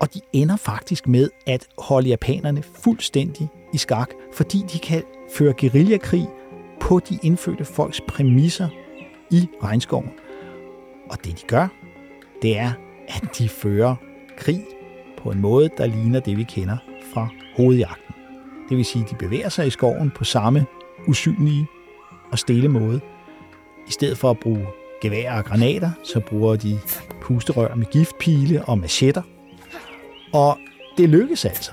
[0.00, 5.02] Og de ender faktisk med at holde japanerne fuldstændig i skak, fordi de kan
[5.34, 6.26] føre guerillakrig
[6.80, 8.68] på de indfødte folks præmisser
[9.30, 10.10] i regnskoven.
[11.10, 11.68] Og det de gør,
[12.42, 12.72] det er,
[13.08, 13.94] at de fører
[14.36, 14.64] krig
[15.18, 16.76] på en måde, der ligner det, vi kender
[17.14, 18.05] fra hovedjagt.
[18.68, 20.66] Det vil sige, at de bevæger sig i skoven på samme
[21.08, 21.66] usynlige
[22.32, 23.00] og stille måde.
[23.88, 24.66] I stedet for at bruge
[25.02, 26.78] gevær og granater, så bruger de
[27.20, 29.22] pusterør med giftpile og machetter.
[30.32, 30.58] Og
[30.96, 31.72] det lykkes altså.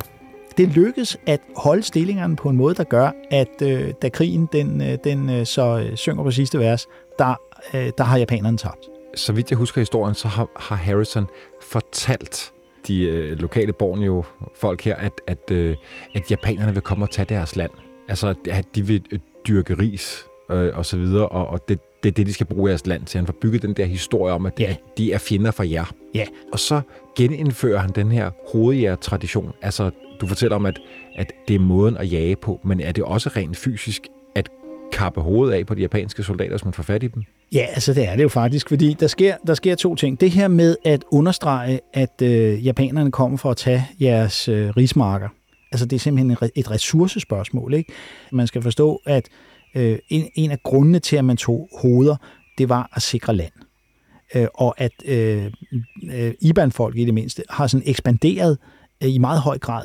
[0.57, 4.81] Det lykkes at holde stillingerne på en måde, der gør, at øh, da krigen den,
[4.81, 6.87] øh, den øh, så øh, synger på sidste vers,
[7.19, 7.35] der,
[7.73, 8.85] øh, der har japanerne tabt.
[9.15, 11.27] Så vidt jeg husker historien, så har, har Harrison
[11.61, 12.53] fortalt
[12.87, 15.75] de øh, lokale Borneo-folk her, at, at, øh,
[16.15, 17.71] at japanerne vil komme og tage deres land.
[18.09, 22.09] Altså, at de vil øh, dyrke ris øh, og så videre, og, og det, det
[22.09, 23.17] er det, de skal bruge deres land til.
[23.17, 24.75] Han får bygget den der historie om, at Ja.
[24.97, 25.85] de er fjender for jer.
[26.15, 26.81] Ja, Og så
[27.17, 29.53] genindfører han den her hovedjæger-tradition.
[29.61, 30.79] Altså, du fortæller om, at,
[31.15, 34.01] at det er måden at jage på, men er det også rent fysisk
[34.35, 34.49] at
[34.93, 37.23] kappe hovedet af på de japanske soldater, hvis man får fat i dem?
[37.53, 40.19] Ja, altså det er det jo faktisk, fordi der sker, der sker to ting.
[40.19, 45.29] Det her med at understrege, at øh, japanerne kommer for at tage jeres øh, rismarker.
[45.71, 47.73] Altså det er simpelthen et, et ressourcespørgsmål.
[47.73, 47.93] Ikke?
[48.31, 49.29] Man skal forstå, at
[49.75, 52.15] øh, en, en af grundene til, at man tog hoveder,
[52.57, 53.53] det var at sikre land.
[54.35, 55.51] Øh, og at øh,
[56.11, 58.57] øh, Iban-folk i det mindste har sådan ekspanderet
[59.03, 59.83] øh, i meget høj grad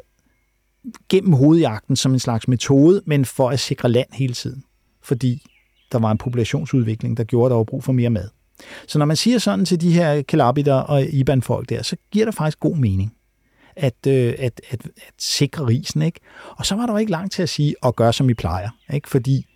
[1.08, 4.62] gennem hovedjagten som en slags metode, men for at sikre land hele tiden.
[5.02, 5.42] Fordi
[5.92, 8.28] der var en populationsudvikling, der gjorde, at der var brug for mere mad.
[8.86, 12.34] Så når man siger sådan til de her kalabiter og Iban-folk der, så giver det
[12.34, 13.12] faktisk god mening
[13.76, 16.02] at, øh, at, at, at sikre risen.
[16.02, 16.20] Ikke?
[16.56, 18.68] Og så var der jo ikke langt til at sige, at gøre som I plejer.
[18.92, 19.08] Ikke?
[19.08, 19.46] Fordi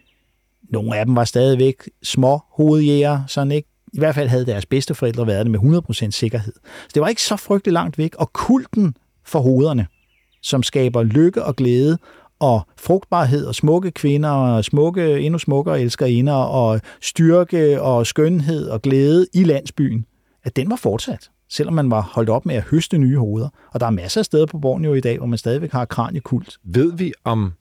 [0.70, 3.68] nogle af dem var stadigvæk små hovedjæger, sådan ikke?
[3.93, 6.53] I hvert fald havde deres bedsteforældre været det med 100% sikkerhed.
[6.62, 8.14] Så det var ikke så frygtelig langt væk.
[8.14, 9.87] Og kulten for hovederne,
[10.43, 11.99] som skaber lykke og glæde
[12.43, 18.82] og frugtbarhed og smukke kvinder og smukke, endnu smukkere elskerinder og styrke og skønhed og
[18.82, 20.07] glæde i landsbyen,
[20.45, 23.49] at den var fortsat, selvom man var holdt op med at høste nye hoveder.
[23.72, 26.59] Og der er masser af steder på Borneo i dag, hvor man stadigvæk har kraniekult.
[26.64, 27.53] Ved vi, om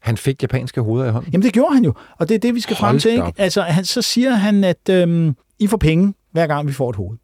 [0.00, 1.32] han fik japanske hoveder i hånden?
[1.32, 3.12] Jamen det gjorde han jo, og det er det, vi skal Hold frem til.
[3.12, 3.32] Ikke?
[3.36, 6.96] Altså, han, så siger han, at øhm, I får penge, hver gang vi får et
[6.96, 7.18] hoved.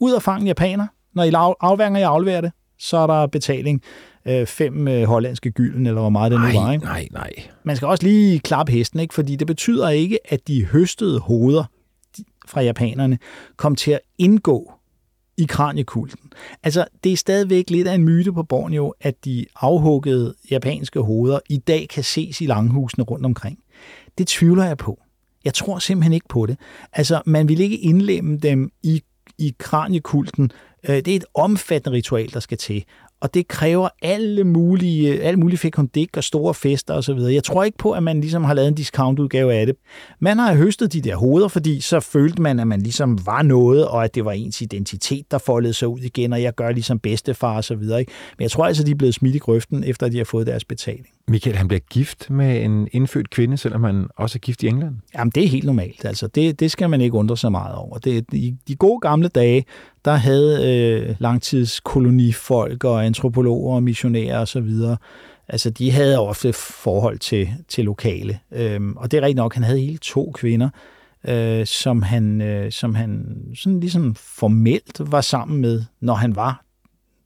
[0.00, 0.86] Ud og fange japaner.
[1.14, 3.82] Når I afværger, I afleverer det, så er der betaling
[4.26, 6.52] øh, fem øh, hollandske gylden, eller hvor meget det nu var.
[6.52, 6.84] Nej, Ikke?
[6.84, 7.30] nej, nej.
[7.64, 9.14] Man skal også lige klappe hesten, ikke?
[9.14, 11.64] fordi det betyder ikke, at de høstede hoveder
[12.16, 13.18] de- fra japanerne
[13.56, 14.72] kom til at indgå
[15.36, 16.32] i kraniekulten.
[16.62, 21.38] Altså, det er stadigvæk lidt af en myte på Borneo, at de afhuggede japanske hoveder
[21.48, 23.58] i dag kan ses i langhusene rundt omkring.
[24.18, 25.00] Det tvivler jeg på.
[25.44, 26.56] Jeg tror simpelthen ikke på det.
[26.92, 29.02] Altså, man vil ikke indlemme dem i,
[29.38, 30.50] i kraniekulten.
[30.88, 32.84] Øh, Det er et omfattende ritual, der skal til.
[33.20, 37.18] Og det kræver alle mulige, alle mulige fekundik og store fester osv.
[37.18, 39.76] Jeg tror ikke på, at man ligesom har lavet en discountudgave af det.
[40.20, 43.88] Man har høstet de der hoveder, fordi så følte man, at man ligesom var noget,
[43.88, 46.98] og at det var ens identitet, der foldede sig ud igen, og jeg gør ligesom
[46.98, 48.00] bedstefar og så videre.
[48.00, 48.12] Ikke?
[48.38, 50.64] Men jeg tror altså, de er blevet smidt i grøften, efter de har fået deres
[50.64, 51.06] betaling.
[51.28, 54.94] Michael, han bliver gift med en indfødt kvinde, selvom han også er gift i England.
[55.14, 56.04] Jamen, det er helt normalt.
[56.04, 57.98] Altså, det, det skal man ikke undre sig meget over.
[57.98, 59.64] Det, i de gode gamle dage,
[60.04, 64.70] der havde øh, langtidskolonifolk og antropologer og missionærer osv.,
[65.48, 68.38] altså, de havde ofte forhold til, til lokale.
[68.52, 70.68] Øhm, og det er rigtigt nok, han havde hele to kvinder,
[71.28, 76.64] øh, som han, øh, som han sådan ligesom formelt var sammen med, når han var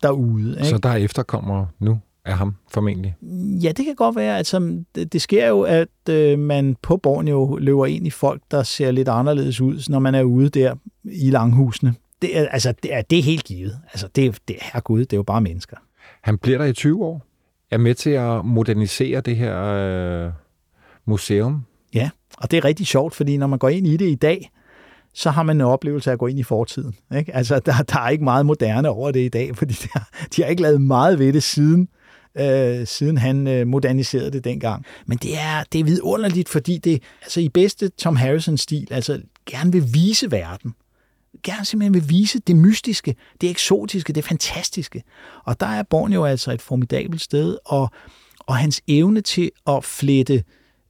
[0.02, 0.50] derude.
[0.50, 0.66] Ikke?
[0.66, 3.16] Så der er efterkommere nu af ham, formentlig.
[3.62, 4.36] Ja, det kan godt være.
[4.36, 8.62] Altså, det, det sker jo, at øh, man på Borneo løber ind i folk, der
[8.62, 11.94] ser lidt anderledes ud, når man er ude der i langhusene.
[12.24, 13.80] Det altså, det er, det er helt givet.
[13.92, 15.76] Altså, det, det er gud, det er jo bare mennesker.
[16.20, 17.22] Han bliver der i 20 år.
[17.70, 20.32] Er med til at modernisere det her øh,
[21.04, 21.64] museum.
[21.94, 24.50] Ja, og det er rigtig sjovt, fordi når man går ind i det i dag,
[25.14, 26.94] så har man en oplevelse af at gå ind i fortiden.
[27.16, 27.34] Ikke?
[27.34, 30.00] Altså, der, der er ikke meget moderne over det i dag, fordi der,
[30.36, 31.88] de har ikke lavet meget ved det siden,
[32.38, 34.84] øh, siden han øh, moderniserede det dengang.
[35.06, 39.20] Men det er, det er vidunderligt, fordi det altså i bedste Tom Harrison-stil altså
[39.50, 40.74] gerne vil vise verden.
[41.42, 45.02] Gerne simpelthen vil vise det mystiske, det eksotiske, det fantastiske.
[45.44, 47.90] Og der er Borneo altså et formidabelt sted, og,
[48.40, 50.44] og hans evne til at flette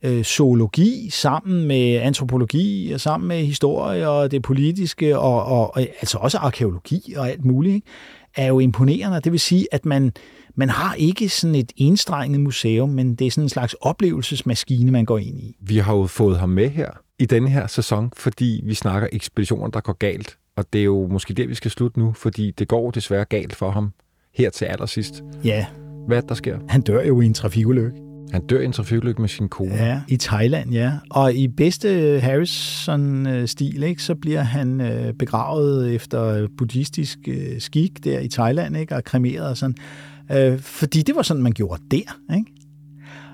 [0.05, 5.81] øh, zoologi sammen med antropologi og sammen med historie og det politiske og, og, og
[5.81, 7.87] altså også arkeologi og alt muligt, ikke?
[8.37, 9.21] er jo imponerende.
[9.21, 10.13] Det vil sige, at man,
[10.55, 15.05] man har ikke sådan et enstrenget museum, men det er sådan en slags oplevelsesmaskine, man
[15.05, 15.57] går ind i.
[15.61, 19.69] Vi har jo fået ham med her i denne her sæson, fordi vi snakker ekspeditioner,
[19.69, 20.39] der går galt.
[20.57, 23.55] Og det er jo måske der, vi skal slutte nu, fordi det går desværre galt
[23.55, 23.93] for ham
[24.35, 25.23] her til allersidst.
[25.45, 25.67] Ja,
[26.07, 26.59] Hvad er der sker?
[26.69, 27.99] han dør jo i en trafikulykke.
[28.33, 29.75] Han dør i en trafikulykke med sin kone.
[29.75, 30.93] Ja, i Thailand, ja.
[31.11, 38.21] Og i bedste Harrison-stil, ikke, så bliver han øh, begravet efter buddhistisk øh, skik der
[38.21, 39.77] i Thailand, ikke, og kremeret og sådan.
[40.33, 42.53] Øh, fordi det var sådan, man gjorde der, ikke?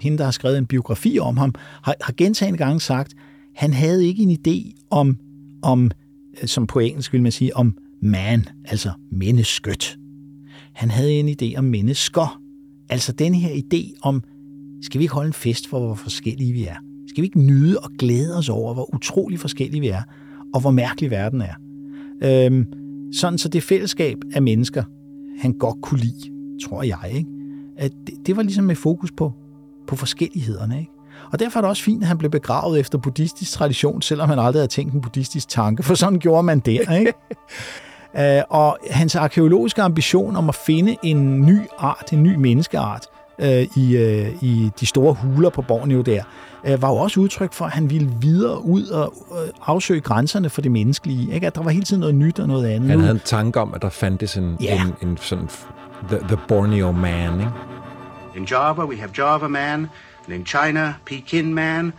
[0.03, 3.15] Hende, der har skrevet en biografi om ham, har, har gentagende gange sagt,
[3.61, 5.17] han havde ikke en idé om,
[5.63, 5.91] om
[6.43, 9.99] øh, som på engelsk vil man sige, om man, altså mennesket.
[10.73, 12.41] Han havde en idé om mennesker.
[12.89, 14.23] Altså den her idé om,
[14.83, 16.77] skal vi ikke holde en fest for, hvor forskellige vi er?
[17.09, 20.03] Skal vi ikke nyde og glæde os over, hvor utrolig forskellige vi er,
[20.55, 21.55] og hvor mærkelig verden er?
[22.23, 22.67] Øhm,
[23.13, 24.85] sådan så det fællesskab af mennesker,
[25.39, 26.31] han godt kunne lide,
[26.65, 27.31] tror jeg, ikke?
[27.77, 29.33] at det, det var ligesom med fokus på,
[29.87, 30.79] på forskellighederne.
[30.79, 30.93] Ikke?
[31.33, 34.39] Og derfor er det også fint, at han blev begravet efter buddhistisk tradition, selvom han
[34.39, 36.99] aldrig havde tænkt en buddhistisk tanke, for sådan gjorde man der.
[36.99, 37.13] Ikke?
[38.15, 43.07] uh, og hans arkeologiske ambition om at finde en ny art, en ny menneskeart,
[43.39, 46.23] uh, i, uh, i de store huler på Borneo der,
[46.65, 50.51] uh, var jo også udtryk for, at han ville videre ud og uh, afsøge grænserne
[50.51, 51.35] for det menneskelige.
[51.35, 51.47] Ikke?
[51.47, 52.91] At der var hele tiden noget nyt og noget andet.
[52.91, 54.83] Han havde en tanke om, at der fandtes en, ja.
[54.83, 55.49] en, en sådan
[56.09, 57.53] the, the Borneo man, ikke?
[58.37, 59.89] In Java, we have Java man,
[60.31, 61.93] and in China, Pekin man.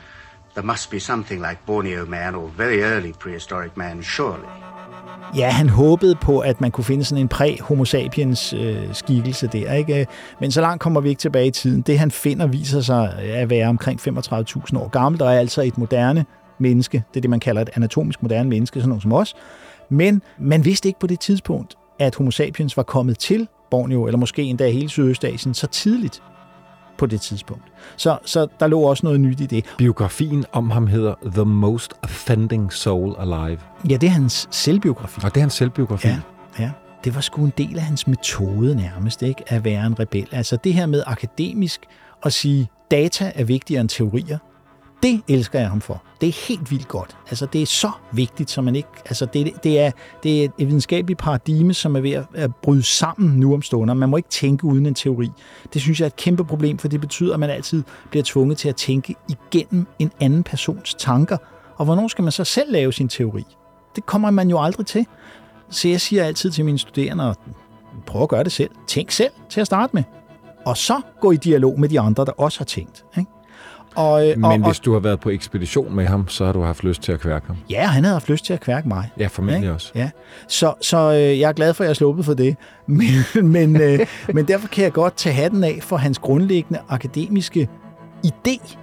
[0.55, 4.47] There must be something like Borneo man or very early prehistoric man, surely.
[5.35, 9.73] Ja, han håbede på, at man kunne finde sådan en præ-homo sapiens øh, skikkelse der,
[9.73, 10.07] ikke?
[10.39, 11.81] Men så langt kommer vi ikke tilbage i tiden.
[11.81, 15.61] Det, han finder, viser sig øh, at være omkring 35.000 år gammelt, og er altså
[15.61, 16.25] et moderne
[16.59, 17.03] menneske.
[17.13, 19.35] Det er det, man kalder et anatomisk moderne menneske, sådan noget som os.
[19.89, 24.17] Men man vidste ikke på det tidspunkt, at homo sapiens var kommet til Borneo, eller
[24.17, 26.21] måske endda hele Sydøstasien, så tidligt
[27.01, 27.63] på det tidspunkt.
[27.97, 29.65] Så, så der lå også noget nyt i det.
[29.77, 33.59] Biografien om ham hedder The Most Offending Soul Alive.
[33.89, 35.21] Ja, det er hans selvbiografi.
[35.23, 36.07] Og det er hans selvbiografi.
[36.07, 36.19] Ja,
[36.59, 36.71] ja.
[37.03, 39.43] Det var sgu en del af hans metode nærmest, ikke?
[39.47, 40.27] At være en rebel.
[40.31, 41.81] Altså det her med akademisk
[42.23, 44.37] at sige, data er vigtigere end teorier,
[45.03, 46.01] det elsker jeg ham for.
[46.21, 47.17] Det er helt vildt godt.
[47.29, 48.89] Altså, det er så vigtigt, som man ikke...
[49.05, 49.91] Altså, det, det, er,
[50.23, 53.93] det er et videnskabeligt paradigme, som er ved at, at bryde sammen nu om stunder.
[53.93, 55.29] Man må ikke tænke uden en teori.
[55.73, 58.57] Det synes jeg er et kæmpe problem, for det betyder, at man altid bliver tvunget
[58.57, 61.37] til at tænke igennem en anden persons tanker.
[61.75, 63.43] Og hvornår skal man så selv lave sin teori?
[63.95, 65.05] Det kommer man jo aldrig til.
[65.69, 67.35] Så jeg siger altid til mine studerende,
[68.05, 68.69] prøv at gøre det selv.
[68.87, 70.03] Tænk selv til at starte med.
[70.65, 73.05] Og så gå i dialog med de andre, der også har tænkt.
[73.17, 73.31] Ikke?
[73.95, 76.61] Og, øh, Men og, hvis du har været på ekspedition med ham, så har du
[76.61, 77.57] haft lyst til at kværke ham.
[77.69, 79.09] Ja, han havde haft lyst til at kværke mig.
[79.19, 79.91] Ja, formentlig ja, også.
[79.95, 80.09] Ja.
[80.47, 82.55] Så, så øh, jeg er glad for, at jeg er sluppet for det.
[82.85, 83.99] Men, men, øh,
[84.33, 87.69] men derfor kan jeg godt tage hatten af for hans grundlæggende akademiske
[88.25, 88.77] idé.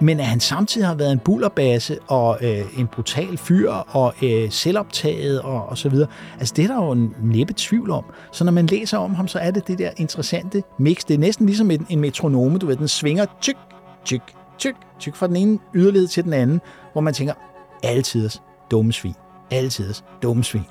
[0.00, 4.50] Men at han samtidig har været en bullerbase og øh, en brutal fyr og øh,
[4.50, 6.08] selvoptaget og, og så videre.
[6.38, 8.04] Altså det er der jo en næppe tvivl om.
[8.32, 11.04] Så når man læser om ham, så er det det der interessante mix.
[11.04, 13.56] Det er næsten ligesom en, en metronome, du ved, den svinger tyk,
[14.04, 14.22] tyk,
[14.60, 16.60] tyk, tyk fra den ene yderlighed til den anden,
[16.92, 17.34] hvor man tænker,
[17.82, 19.14] altiders dumme svin.
[19.50, 20.62] Altiders dumme svin.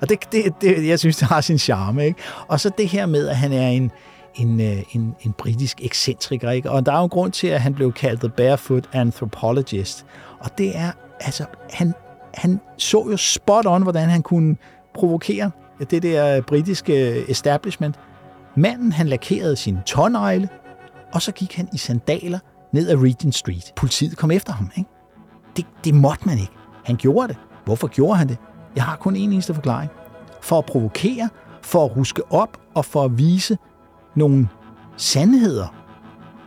[0.00, 2.06] Og det, det, det, jeg synes, det har sin charme.
[2.06, 2.20] Ikke?
[2.48, 3.90] Og så det her med, at han er en,
[4.34, 6.50] en, øh, en, en britisk ekscentriker.
[6.50, 6.70] Ikke?
[6.70, 10.06] Og der er jo en grund til, at han blev kaldt The Barefoot Anthropologist.
[10.40, 11.94] Og det er, altså, han,
[12.34, 14.56] han så jo spot on, hvordan han kunne
[14.94, 15.50] provokere
[15.90, 17.96] det der britiske establishment.
[18.56, 20.48] Manden, han lakerede sin tånegle,
[21.12, 22.38] og så gik han i sandaler
[22.74, 23.72] ned ad Regent Street.
[23.76, 24.70] Politiet kom efter ham.
[24.76, 24.90] Ikke?
[25.56, 26.52] Det, det måtte man ikke.
[26.84, 27.36] Han gjorde det.
[27.64, 28.36] Hvorfor gjorde han det?
[28.76, 29.90] Jeg har kun en eneste forklaring.
[30.42, 31.28] For at provokere,
[31.62, 33.58] for at ruske op og for at vise
[34.14, 34.48] nogle
[34.96, 35.74] sandheder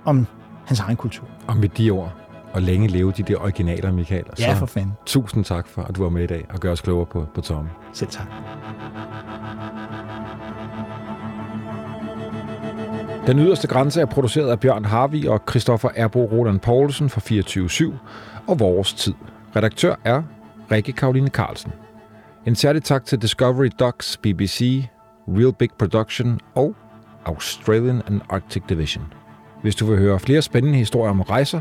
[0.05, 0.27] om
[0.65, 1.27] hans egen kultur.
[1.47, 2.13] Og med de ord,
[2.53, 4.25] og længe leve de der originaler, Michael.
[4.39, 4.93] Ja, for fanden.
[5.05, 7.41] Tusind tak for, at du var med i dag og gør os klogere på, på
[7.41, 7.69] Tommy.
[7.93, 8.27] Selv tak.
[13.27, 17.99] Den yderste grænse er produceret af Bjørn Harvi og Christoffer Erbo Roland Poulsen fra 24
[18.47, 19.13] og Vores Tid.
[19.55, 20.23] Redaktør er
[20.71, 21.71] Rikke Karoline Carlsen.
[22.45, 24.85] En særlig tak til Discovery Docs, BBC,
[25.27, 26.75] Real Big Production og
[27.25, 29.13] Australian and Arctic Division.
[29.61, 31.59] Hvis du vil høre flere spændende historier om rejser,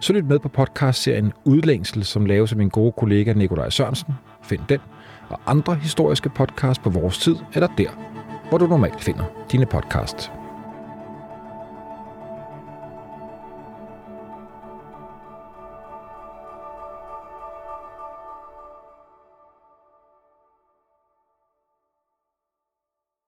[0.00, 4.14] så lyt med på podcastserien Udlængsel, som laves af min gode kollega Nikolaj Sørensen.
[4.42, 4.80] Find den
[5.28, 7.90] og andre historiske podcasts på vores tid, eller der,
[8.48, 10.30] hvor du normalt finder dine podcasts.